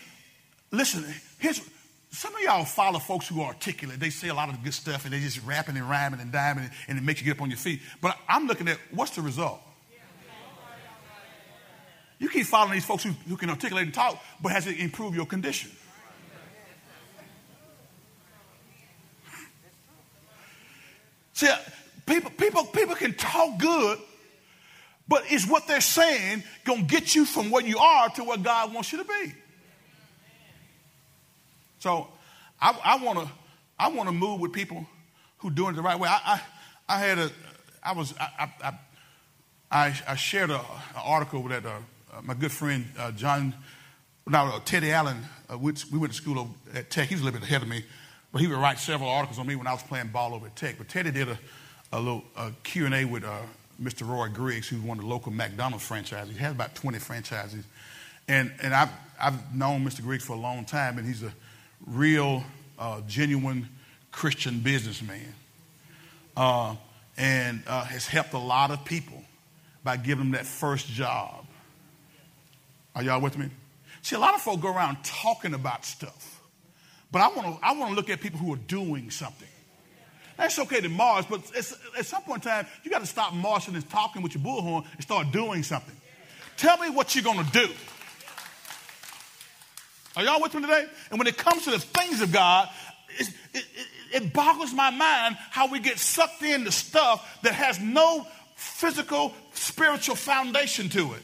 [0.71, 1.05] listen,
[1.39, 1.61] here's
[2.13, 3.99] some of y'all follow folks who are articulate.
[3.99, 6.71] They say a lot of good stuff and they just rapping and rhyming and diming
[6.89, 7.81] and it makes you get up on your feet.
[8.01, 9.61] But I'm looking at what's the result?
[12.19, 15.17] You keep following these folks who, who can articulate and talk, but has it improved
[15.17, 15.71] your condition?
[21.35, 21.49] See,
[22.07, 23.99] people, people, people can talk good,
[25.07, 28.39] but is what they're saying going to get you from where you are to where
[28.39, 29.35] God wants you to be?
[31.79, 32.09] So
[32.61, 33.31] I, I want to
[33.79, 34.87] I want to move with people
[35.39, 36.09] who doing it the right way.
[36.09, 36.41] I,
[36.89, 37.31] I, I had a
[37.83, 38.73] I was I I,
[39.71, 40.61] I, I shared an
[40.97, 41.81] article with that uh,
[42.23, 43.55] my good friend uh, John
[44.27, 47.09] now uh, Teddy Allen uh, which we went to school at Tech.
[47.09, 47.85] He's a little bit ahead of me,
[48.33, 50.57] but he would write several articles on me when I was playing ball over at
[50.57, 50.77] Tech.
[50.79, 51.39] But Teddy did a,
[51.93, 53.39] a little A with uh,
[53.81, 54.09] Mr.
[54.09, 56.35] Roy Griggs, who's one of the local McDonald's franchises.
[56.35, 57.65] He has about 20 franchises,
[58.29, 58.91] and and I've
[59.21, 60.03] I've known Mr.
[60.03, 61.33] Griggs for a long time, and he's a
[61.87, 62.45] real,
[62.79, 63.69] uh, genuine
[64.11, 65.35] Christian businessman.
[66.37, 66.77] Uh,
[67.19, 69.25] and uh, has helped a lot of people
[69.83, 71.46] by giving them that first job.
[72.97, 73.51] Are y'all with me?
[74.01, 76.41] See, a lot of folks go around talking about stuff,
[77.13, 79.49] but I want to I want to look at people who are doing something.
[80.39, 83.75] That's okay to march, but at some point in time, you got to stop marching
[83.75, 85.95] and talking with your bullhorn and start doing something.
[86.57, 87.69] Tell me what you're going to do.
[90.17, 90.87] Are y'all with me today?
[91.11, 92.69] And when it comes to the things of God,
[93.19, 93.65] it, it,
[94.13, 98.27] it, boggles my mind how we get sucked into stuff that has no
[98.57, 101.23] physical, spiritual foundation to it.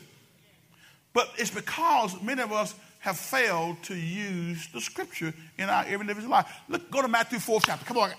[1.12, 6.14] But it's because many of us have failed to use the scripture in our everyday
[6.26, 6.46] life.
[6.68, 7.84] Look, go to Matthew 4th chapter.
[7.84, 8.12] Come on,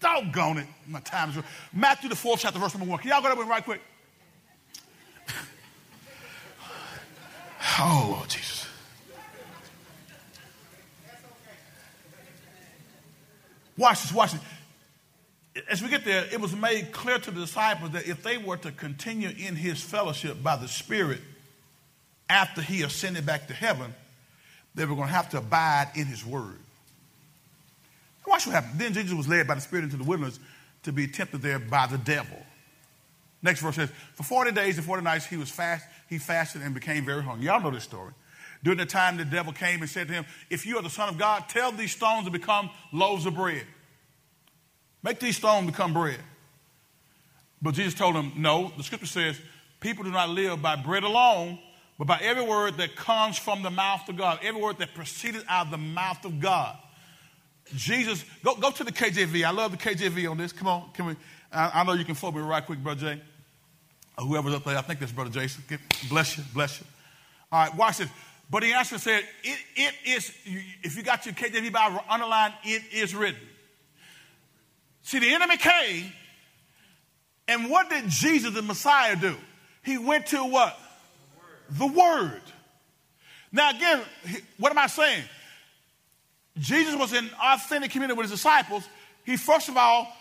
[0.00, 0.66] doggone it.
[0.86, 1.36] My time's
[1.72, 3.00] Matthew the 4th chapter, verse number 1.
[3.00, 3.80] Can y'all go there with right quick?
[7.78, 8.66] oh, Lord Jesus.
[13.78, 14.42] Watch this, watch this.
[15.70, 18.58] As we get there, it was made clear to the disciples that if they were
[18.58, 21.20] to continue in his fellowship by the Spirit
[22.28, 23.94] after he ascended back to heaven,
[24.74, 26.58] they were going to have to abide in his word.
[28.26, 28.80] Watch what happened.
[28.80, 30.40] Then Jesus was led by the Spirit into the wilderness
[30.82, 32.36] to be tempted there by the devil.
[33.42, 36.74] Next verse says, For 40 days and 40 nights he was fast, he fasted and
[36.74, 37.46] became very hungry.
[37.46, 38.12] Y'all know this story.
[38.64, 41.08] During the time the devil came and said to him, If you are the Son
[41.08, 43.64] of God, tell these stones to become loaves of bread.
[45.02, 46.18] Make these stones become bread.
[47.62, 49.40] But Jesus told him, No, the scripture says,
[49.78, 51.58] People do not live by bread alone,
[51.98, 55.42] but by every word that comes from the mouth of God, every word that proceeded
[55.48, 56.76] out of the mouth of God.
[57.74, 59.44] Jesus, go, go to the KJV.
[59.44, 60.52] I love the KJV on this.
[60.52, 61.16] Come on, can we?
[61.52, 63.22] I, I know you can follow me right quick, Brother Jay.
[64.18, 65.64] Or whoever's up there, I think that's Brother Jason.
[66.08, 66.86] Bless you, bless you.
[67.50, 68.08] All right, watch this.
[68.48, 70.32] But he answered said, it, it is,
[70.82, 73.40] if you got your KJV Bible underlined, it is written.
[75.02, 76.12] See, the enemy came,
[77.48, 79.36] and what did Jesus, the Messiah, do?
[79.84, 80.78] He went to what?
[81.70, 82.42] The Word.
[83.52, 84.02] Now, again,
[84.58, 85.24] what am I saying?
[86.58, 88.88] Jesus was in authentic community with his disciples.
[89.24, 90.12] He, first of all,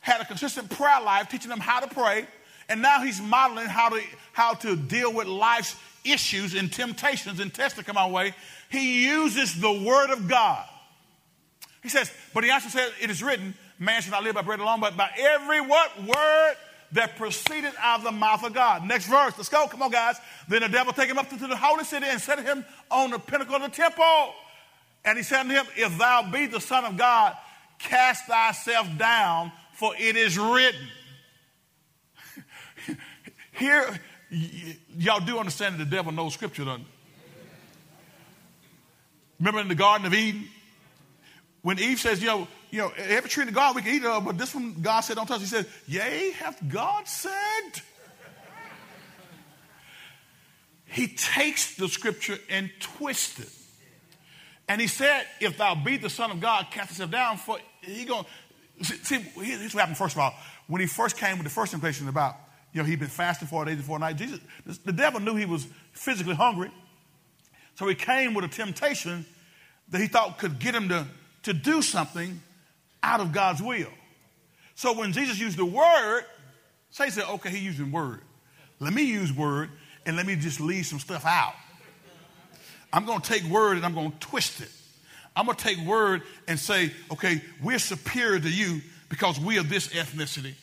[0.00, 2.26] had a consistent prayer life, teaching them how to pray.
[2.68, 5.74] And now he's modeling how to, how to deal with life's
[6.04, 8.34] issues and temptations and tests that come our way,
[8.70, 10.64] he uses the word of God.
[11.82, 14.60] He says, but he also said, it is written, man should not live by bread
[14.60, 15.90] alone, but by every what?
[16.02, 16.56] Word
[16.92, 18.86] that proceeded out of the mouth of God.
[18.86, 19.34] Next verse.
[19.36, 19.66] Let's go.
[19.66, 20.16] Come on, guys.
[20.48, 23.18] Then the devil take him up to the holy city and set him on the
[23.18, 24.34] pinnacle of the temple.
[25.04, 27.34] And he said to him, If thou be the Son of God,
[27.78, 30.88] cast thyself down, for it is written.
[33.52, 36.86] Here, Y- y'all do understand that the devil knows scripture, doesn't
[39.38, 40.48] Remember in the Garden of Eden?
[41.62, 44.04] When Eve says, you know, you know, every tree in the garden we can eat
[44.04, 45.40] of, but this one God said don't touch.
[45.40, 47.82] He said, Yea, hath God said?
[50.86, 53.48] he takes the scripture and twists it.
[54.68, 58.04] And he said, If thou be the Son of God, cast yourself down, for he
[58.04, 58.26] going
[58.82, 60.34] see, here's what happened first of all.
[60.66, 62.36] When he first came with the first temptation about
[62.72, 64.20] you know, he'd been fasting four days and four nights.
[64.20, 64.40] Jesus,
[64.84, 66.70] the devil knew he was physically hungry.
[67.76, 69.24] So he came with a temptation
[69.88, 71.06] that he thought could get him to,
[71.44, 72.42] to do something
[73.02, 73.90] out of God's will.
[74.74, 76.22] So when Jesus used the word,
[76.90, 78.20] Satan said, okay, he using word.
[78.80, 79.70] Let me use word
[80.06, 81.54] and let me just leave some stuff out.
[82.92, 84.70] I'm going to take word and I'm going to twist it.
[85.36, 89.62] I'm going to take word and say, okay, we're superior to you because we are
[89.62, 90.54] this ethnicity.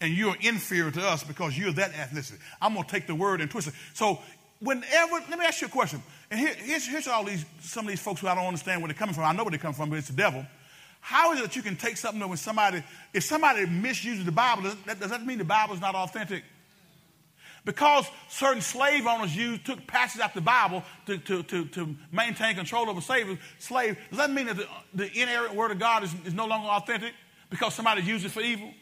[0.00, 2.38] And you're inferior to us because you're that ethnicity.
[2.60, 3.74] I'm going to take the word and twist it.
[3.94, 4.18] So
[4.60, 6.02] whenever, let me ask you a question.
[6.30, 8.88] And here, here's, here's all these, some of these folks who I don't understand where
[8.88, 9.24] they're coming from.
[9.24, 10.44] I know where they come from, but it's the devil.
[11.04, 12.82] How is it that you can take something that when somebody,
[13.12, 16.42] if somebody misuses the Bible, does that, does that mean the Bible is not authentic?
[17.66, 22.54] Because certain slave owners used, took passages out the Bible to, to, to, to maintain
[22.54, 26.14] control over slave, slave, does that mean that the, the inerrant word of God is,
[26.24, 27.12] is no longer authentic
[27.50, 28.72] because somebody used it for evil?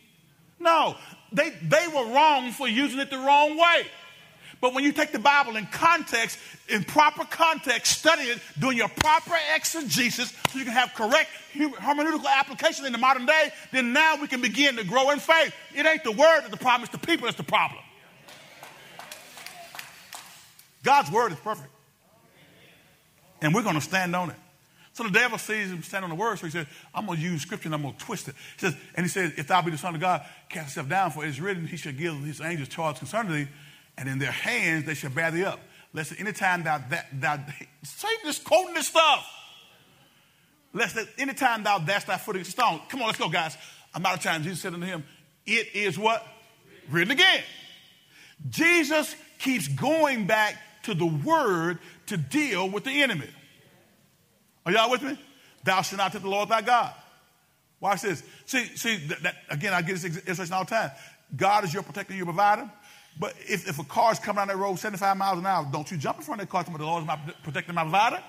[0.61, 0.95] No.
[1.33, 3.89] They, they were wrong for using it the wrong way.
[4.63, 6.39] But when you take the Bible in context,
[6.69, 12.27] in proper context, study it, doing your proper exegesis so you can have correct hermeneutical
[12.27, 15.53] application in the modern day, then now we can begin to grow in faith.
[15.75, 17.81] It ain't the word that's the problem, it's the people that's the problem.
[20.85, 21.69] God's word is perfect.
[23.41, 24.37] And we're going to stand on it.
[24.93, 27.25] So the devil sees him stand on the word, so he says, I'm going to
[27.25, 28.37] use scripture and I'm going to twist it.
[28.61, 31.11] He says, and he says, If thou be the Son of God, cast yourself down,
[31.11, 33.49] for it is written, He shall give his angels charge concerning thee
[33.97, 35.61] and in their hands they shall bear thee up.
[35.93, 37.39] Lest at any time thou, that, thou
[37.83, 39.29] Satan is quoting this stuff.
[40.73, 42.81] Lest at any time thou dash thy foot against stone.
[42.89, 43.57] Come on, let's go, guys.
[43.95, 44.43] I'm out of time.
[44.43, 45.05] Jesus said unto him,
[45.45, 46.27] It is what?
[46.91, 47.43] Written again.
[48.49, 53.29] Jesus keeps going back to the word to deal with the enemy.
[54.65, 55.19] Are y'all with me?
[55.65, 56.93] Thou shalt not tempt the Lord thy God.
[57.81, 58.23] Watch this.
[58.47, 60.91] See, see that, that, again, I get this illustration all the time.
[61.35, 62.71] God is your protector, your provider.
[63.19, 65.97] But if, if a car's coming down that road 75 miles an hour, don't you
[65.97, 66.65] jump in front of that car.
[66.65, 68.23] The Lord is my protecting my provider.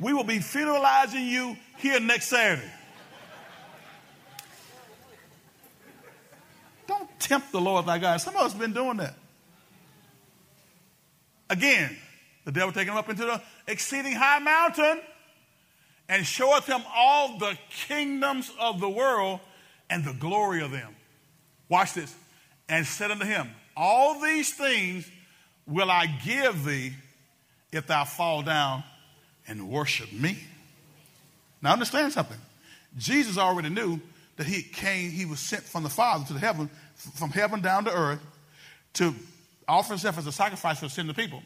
[0.00, 2.70] We will be funeralizing you here next Saturday.
[6.86, 8.18] Don't tempt the Lord thy God.
[8.18, 9.14] Some of us have been doing that.
[11.50, 11.96] Again,
[12.44, 15.00] the devil taking him up into the exceeding high mountain
[16.08, 19.40] and showeth him all the kingdoms of the world
[19.90, 20.94] and the glory of them.
[21.68, 22.14] Watch this
[22.68, 25.10] and said unto him, All these things
[25.66, 26.92] will I give thee
[27.72, 28.82] if thou fall down
[29.46, 30.38] and worship me.
[31.62, 32.38] Now understand something.
[32.96, 34.00] Jesus already knew
[34.36, 37.84] that he came, he was sent from the Father to the heaven, from heaven down
[37.84, 38.20] to earth,
[38.94, 39.14] to
[39.66, 41.42] offer himself as a sacrifice for the sin of the people.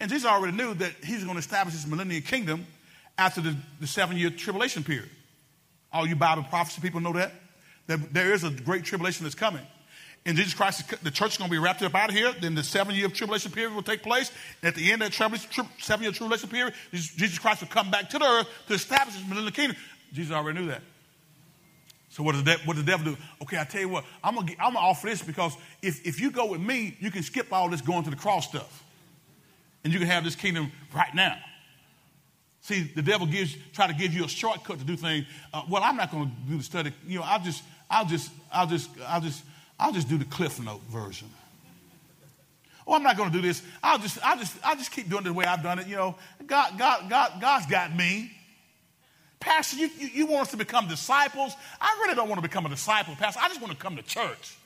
[0.00, 2.66] And Jesus already knew that he was going to establish his millennial kingdom
[3.18, 5.08] after the, the seven year tribulation period.
[5.92, 7.32] All you Bible prophecy people know that.
[7.86, 8.12] that.
[8.12, 9.62] There is a great tribulation that's coming
[10.26, 12.34] and Jesus Christ, the church is going to be wrapped up out of here.
[12.40, 14.32] Then the seven year tribulation period will take place.
[14.60, 18.10] And at the end of that seven year tribulation period, Jesus Christ will come back
[18.10, 19.76] to the earth to establish his millennial kingdom.
[20.12, 20.82] Jesus already knew that.
[22.08, 23.16] So what does, the, what does the devil do?
[23.42, 26.46] Okay, I tell you what, I'm I'm gonna offer this because if, if you go
[26.46, 28.82] with me, you can skip all this going to the cross stuff,
[29.84, 31.36] and you can have this kingdom right now.
[32.62, 35.26] See, the devil gives try to give you a shortcut to do things.
[35.52, 36.92] Uh, well, I'm not going to do the study.
[37.06, 39.44] You know, I'll just, I'll just, I'll just, I'll just
[39.78, 41.28] I'll just do the Cliff Note version.
[42.86, 43.62] Oh, I'm not going to do this.
[43.82, 45.88] I'll just, I'll just, I'll just keep doing it the way I've done it.
[45.88, 46.14] You know,
[46.46, 48.30] God, God, God, God's got me.
[49.40, 51.52] Pastor, you, you, you want us to become disciples?
[51.80, 53.40] I really don't want to become a disciple, Pastor.
[53.42, 54.56] I just want to come to church.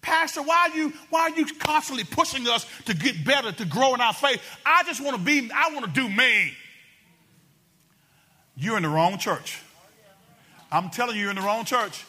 [0.00, 3.94] Pastor, why are you why are you constantly pushing us to get better, to grow
[3.94, 4.42] in our faith?
[4.66, 6.52] I just want to be, I want to do me.
[8.56, 9.60] You're in the wrong church.
[10.72, 12.04] I'm telling you, you're in the wrong church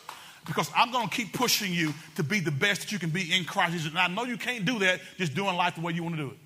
[0.46, 3.34] because I'm going to keep pushing you to be the best that you can be
[3.34, 3.90] in Christ Jesus.
[3.90, 6.22] And I know you can't do that just doing life the way you want to
[6.22, 6.38] do it.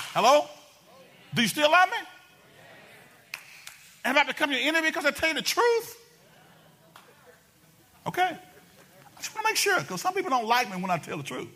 [0.00, 0.46] Hello?
[1.34, 1.96] Do you still love me?
[4.04, 5.98] Have I become your enemy because I tell you the truth?
[8.06, 8.22] Okay.
[8.22, 11.18] I just want to make sure because some people don't like me when I tell
[11.18, 11.48] the truth.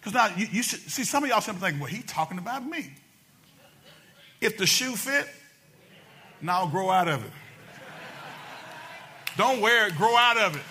[0.00, 2.66] Because now you, you should, see some of y'all simply think, well, he's talking about
[2.66, 2.92] me.
[4.40, 5.26] If the shoe fit,
[6.42, 7.30] now I'll grow out of it.
[9.36, 10.62] Don't wear it, grow out of it.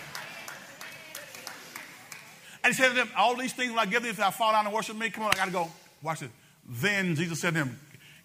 [2.64, 4.53] And he said to them, All these things will I give thee if thou fall
[4.53, 5.09] down and worship me.
[5.09, 5.70] Come on, I got to go.
[6.01, 6.30] Watch this.
[6.68, 7.80] Then Jesus said to him,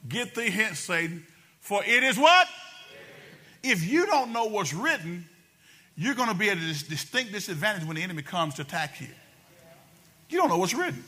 [0.09, 1.26] Get thee hence, Satan,
[1.61, 2.47] for it is what?
[3.64, 5.28] If you don't know what's written,
[5.97, 9.09] you're going to be at a distinct disadvantage when the enemy comes to attack you.
[10.28, 11.03] You don't know what's written.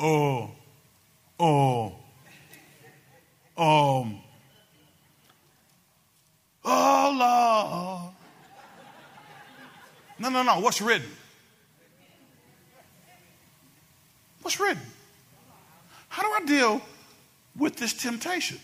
[0.00, 0.50] Oh,
[1.38, 1.94] oh,
[3.56, 4.18] um,
[6.64, 8.14] oh, Lord.
[10.22, 10.60] No, no, no.
[10.60, 11.08] What's written?
[14.40, 14.82] What's written?
[16.08, 16.80] How do I deal
[17.56, 18.60] with this temptation?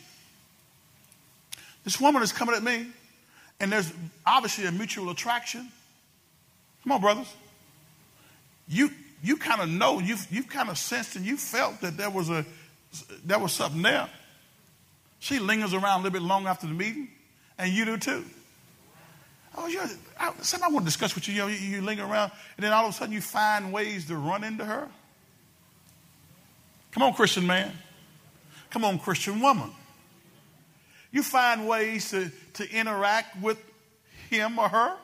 [1.82, 2.86] This woman is coming at me,
[3.59, 3.92] and there's
[4.24, 5.68] obviously a mutual attraction.
[6.84, 7.34] Come on, brothers.
[8.68, 8.90] You
[9.20, 12.30] you kind of know, you've you've kind of sensed and you felt that there was
[12.30, 12.46] a
[13.24, 14.09] there was something there.
[15.18, 17.09] She lingers around a little bit long after the meeting,
[17.59, 18.24] and you do too.
[19.61, 19.80] Oh, you
[20.40, 21.34] something I want to discuss with you.
[21.34, 24.06] You, know, you, you linger around, and then all of a sudden you find ways
[24.06, 24.88] to run into her.
[26.92, 27.72] Come on, Christian man.
[28.70, 29.72] Come on, Christian woman.
[31.11, 33.59] You find ways to, to interact with
[34.30, 34.96] him or her.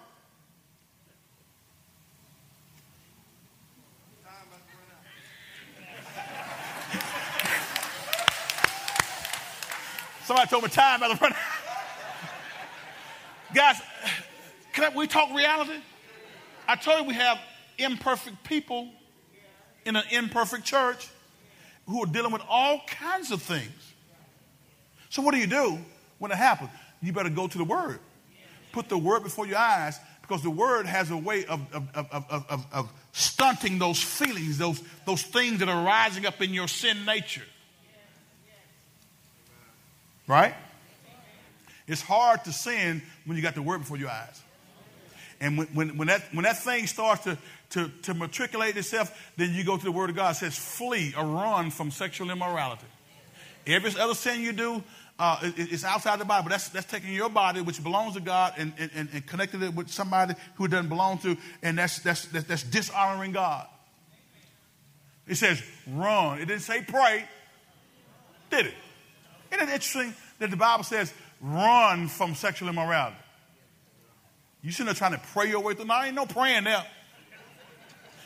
[10.25, 11.35] Somebody told me time front.
[13.55, 13.81] Guys,
[14.75, 15.81] can I, we talk reality?
[16.67, 17.39] I told you we have
[17.79, 18.89] imperfect people
[19.87, 21.09] in an imperfect church
[21.87, 23.93] who are dealing with all kinds of things.
[25.11, 25.79] So, what do you do
[26.19, 26.71] when it happens?
[27.01, 28.01] You better go to the Word.
[28.73, 32.47] Put the Word before your eyes because the Word has a way of, of, of,
[32.51, 37.05] of, of stunting those feelings, those, those things that are rising up in your sin
[37.05, 37.45] nature.
[40.27, 40.55] Right?
[41.87, 44.43] It's hard to sin when you got the word before your eyes.
[45.41, 47.39] And when, when, when, that, when that thing starts to,
[47.71, 50.33] to, to matriculate itself, then you go to the word of God.
[50.33, 52.87] It says, flee or run from sexual immorality.
[53.67, 54.83] Every other sin you do,
[55.19, 56.51] uh, it, it's outside the Bible.
[56.51, 59.91] That's, that's taking your body, which belongs to God, and, and, and connecting it with
[59.91, 63.67] somebody who doesn't belong to, and that's, that's, that's, that's dishonoring God.
[65.27, 66.41] It says run.
[66.41, 67.25] It didn't say pray,
[68.51, 68.75] did it?
[69.51, 73.17] Isn't it interesting that the Bible says run from sexual immorality?
[74.65, 75.85] You shouldn't have trying to pray your way through.
[75.85, 76.85] No, ain't no praying there.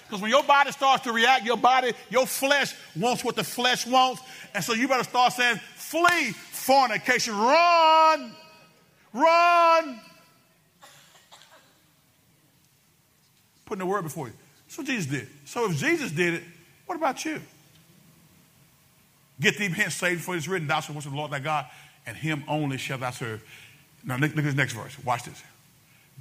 [0.07, 3.87] Because when your body starts to react, your body, your flesh wants what the flesh
[3.87, 4.23] wants.
[4.55, 8.33] And so you better start saying, flee fornication, run,
[9.13, 10.01] run.
[13.67, 14.35] Putting the word before you.
[14.67, 15.29] That's what Jesus did.
[15.45, 16.43] So if Jesus did it,
[16.87, 17.41] what about you?
[19.41, 21.67] Get thee hence Satan, for it is written, Thou shalt worship the Lord thy God,
[22.07, 23.43] and him only shalt thou serve.
[24.05, 24.97] Now, look, look at this next verse.
[25.05, 25.43] Watch this.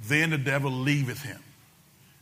[0.04, 1.40] Then the devil leaveth him,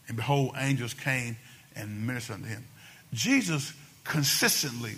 [0.09, 1.37] and behold, angels came
[1.75, 2.65] and ministered unto him.
[3.13, 3.73] Jesus
[4.05, 4.95] consistently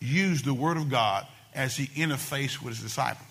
[0.00, 3.28] used the word of God as he interfaced with his disciples.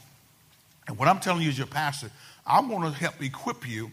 [0.87, 2.09] And what I'm telling you as your pastor,
[2.45, 3.91] I'm going to help equip you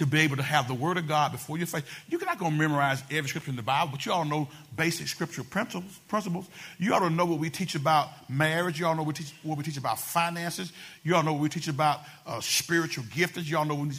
[0.00, 1.82] to be able to have the Word of God before your face.
[2.08, 5.08] You're not going to memorize every scripture in the Bible, but you all know basic
[5.08, 6.00] scriptural principles.
[6.08, 6.46] principles.
[6.78, 8.80] You ought to know what we teach about marriage.
[8.80, 10.72] You all know what we teach, what we teach about finances.
[11.02, 13.46] You all know what we teach about uh, spiritual giftings.
[13.46, 13.94] You all know what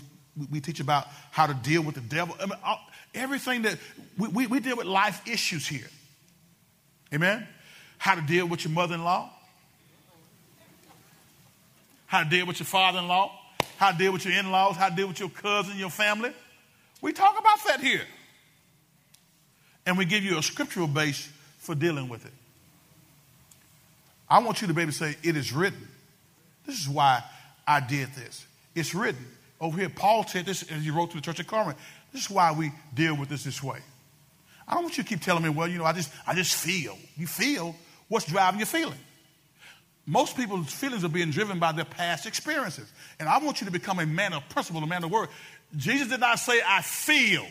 [0.49, 2.35] we teach about how to deal with the devil.
[2.41, 2.79] I mean, all,
[3.13, 3.77] everything that
[4.17, 5.89] we, we, we deal with life issues here.
[7.13, 7.47] Amen?
[7.99, 9.29] How to deal with your mother in law,
[12.07, 13.37] how to deal with your father in law
[13.81, 16.31] how to deal with your in laws, how to deal with your cousin, your family.
[17.01, 18.05] We talk about that here.
[19.87, 21.27] And we give you a scriptural base
[21.57, 22.31] for dealing with it.
[24.29, 25.87] I want you to be able to say, It is written.
[26.67, 27.23] This is why
[27.65, 28.45] I did this.
[28.75, 29.25] It's written.
[29.59, 31.79] Over here, Paul said this as he wrote to the church of Corinth.
[32.13, 33.79] This is why we deal with this this way.
[34.67, 36.53] I don't want you to keep telling me, well, you know, I just I just
[36.53, 36.99] feel.
[37.17, 37.75] You feel
[38.09, 38.99] what's driving your feeling
[40.05, 42.91] most people's feelings are being driven by their past experiences.
[43.19, 45.29] And I want you to become a man of principle, a man of word.
[45.77, 47.45] Jesus did not say, I feel.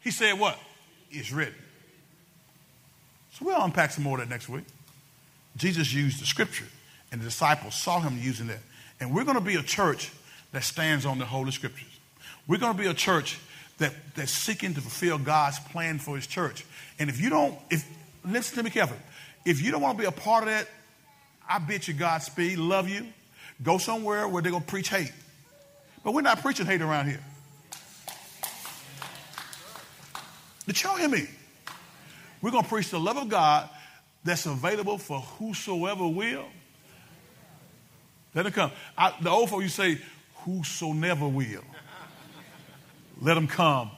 [0.00, 0.58] He said, what?
[1.10, 1.54] It's written.
[3.32, 4.64] So we'll unpack some more of that next week.
[5.56, 6.66] Jesus used the scripture,
[7.10, 8.60] and the disciples saw him using it.
[9.00, 10.12] And we're going to be a church
[10.52, 11.88] that stands on the Holy Scriptures.
[12.46, 13.38] We're going to be a church
[13.78, 16.64] that, that's seeking to fulfill God's plan for his church.
[16.98, 17.88] And if you don't, if
[18.24, 19.00] listen to me carefully,
[19.44, 20.68] if you don't want to be a part of that,
[21.50, 23.08] I bid you Godspeed, love you.
[23.60, 25.12] Go somewhere where they're going to preach hate.
[26.04, 27.20] But we're not preaching hate around here.
[30.64, 31.26] Did y'all hear me?
[32.40, 33.68] We're going to preach the love of God
[34.22, 36.44] that's available for whosoever will.
[38.32, 38.70] Let it come.
[38.96, 39.98] I, the old folk, you say,
[40.36, 41.64] whoso never will.
[43.20, 43.90] Let them come.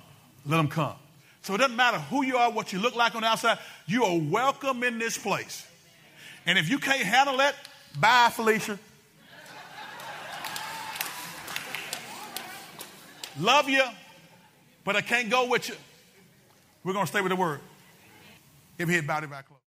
[0.46, 0.94] Let them come.
[1.42, 4.05] So it doesn't matter who you are, what you look like on the outside, you
[4.05, 5.66] are welcome in this place.
[6.47, 7.55] And if you can't handle it,
[7.99, 8.78] bye, Felicia.
[13.40, 13.82] Love you,
[14.84, 15.74] but I can't go with you.
[16.84, 17.61] We're going to stay with the word.
[18.78, 19.51] Every head bowed, everybody close.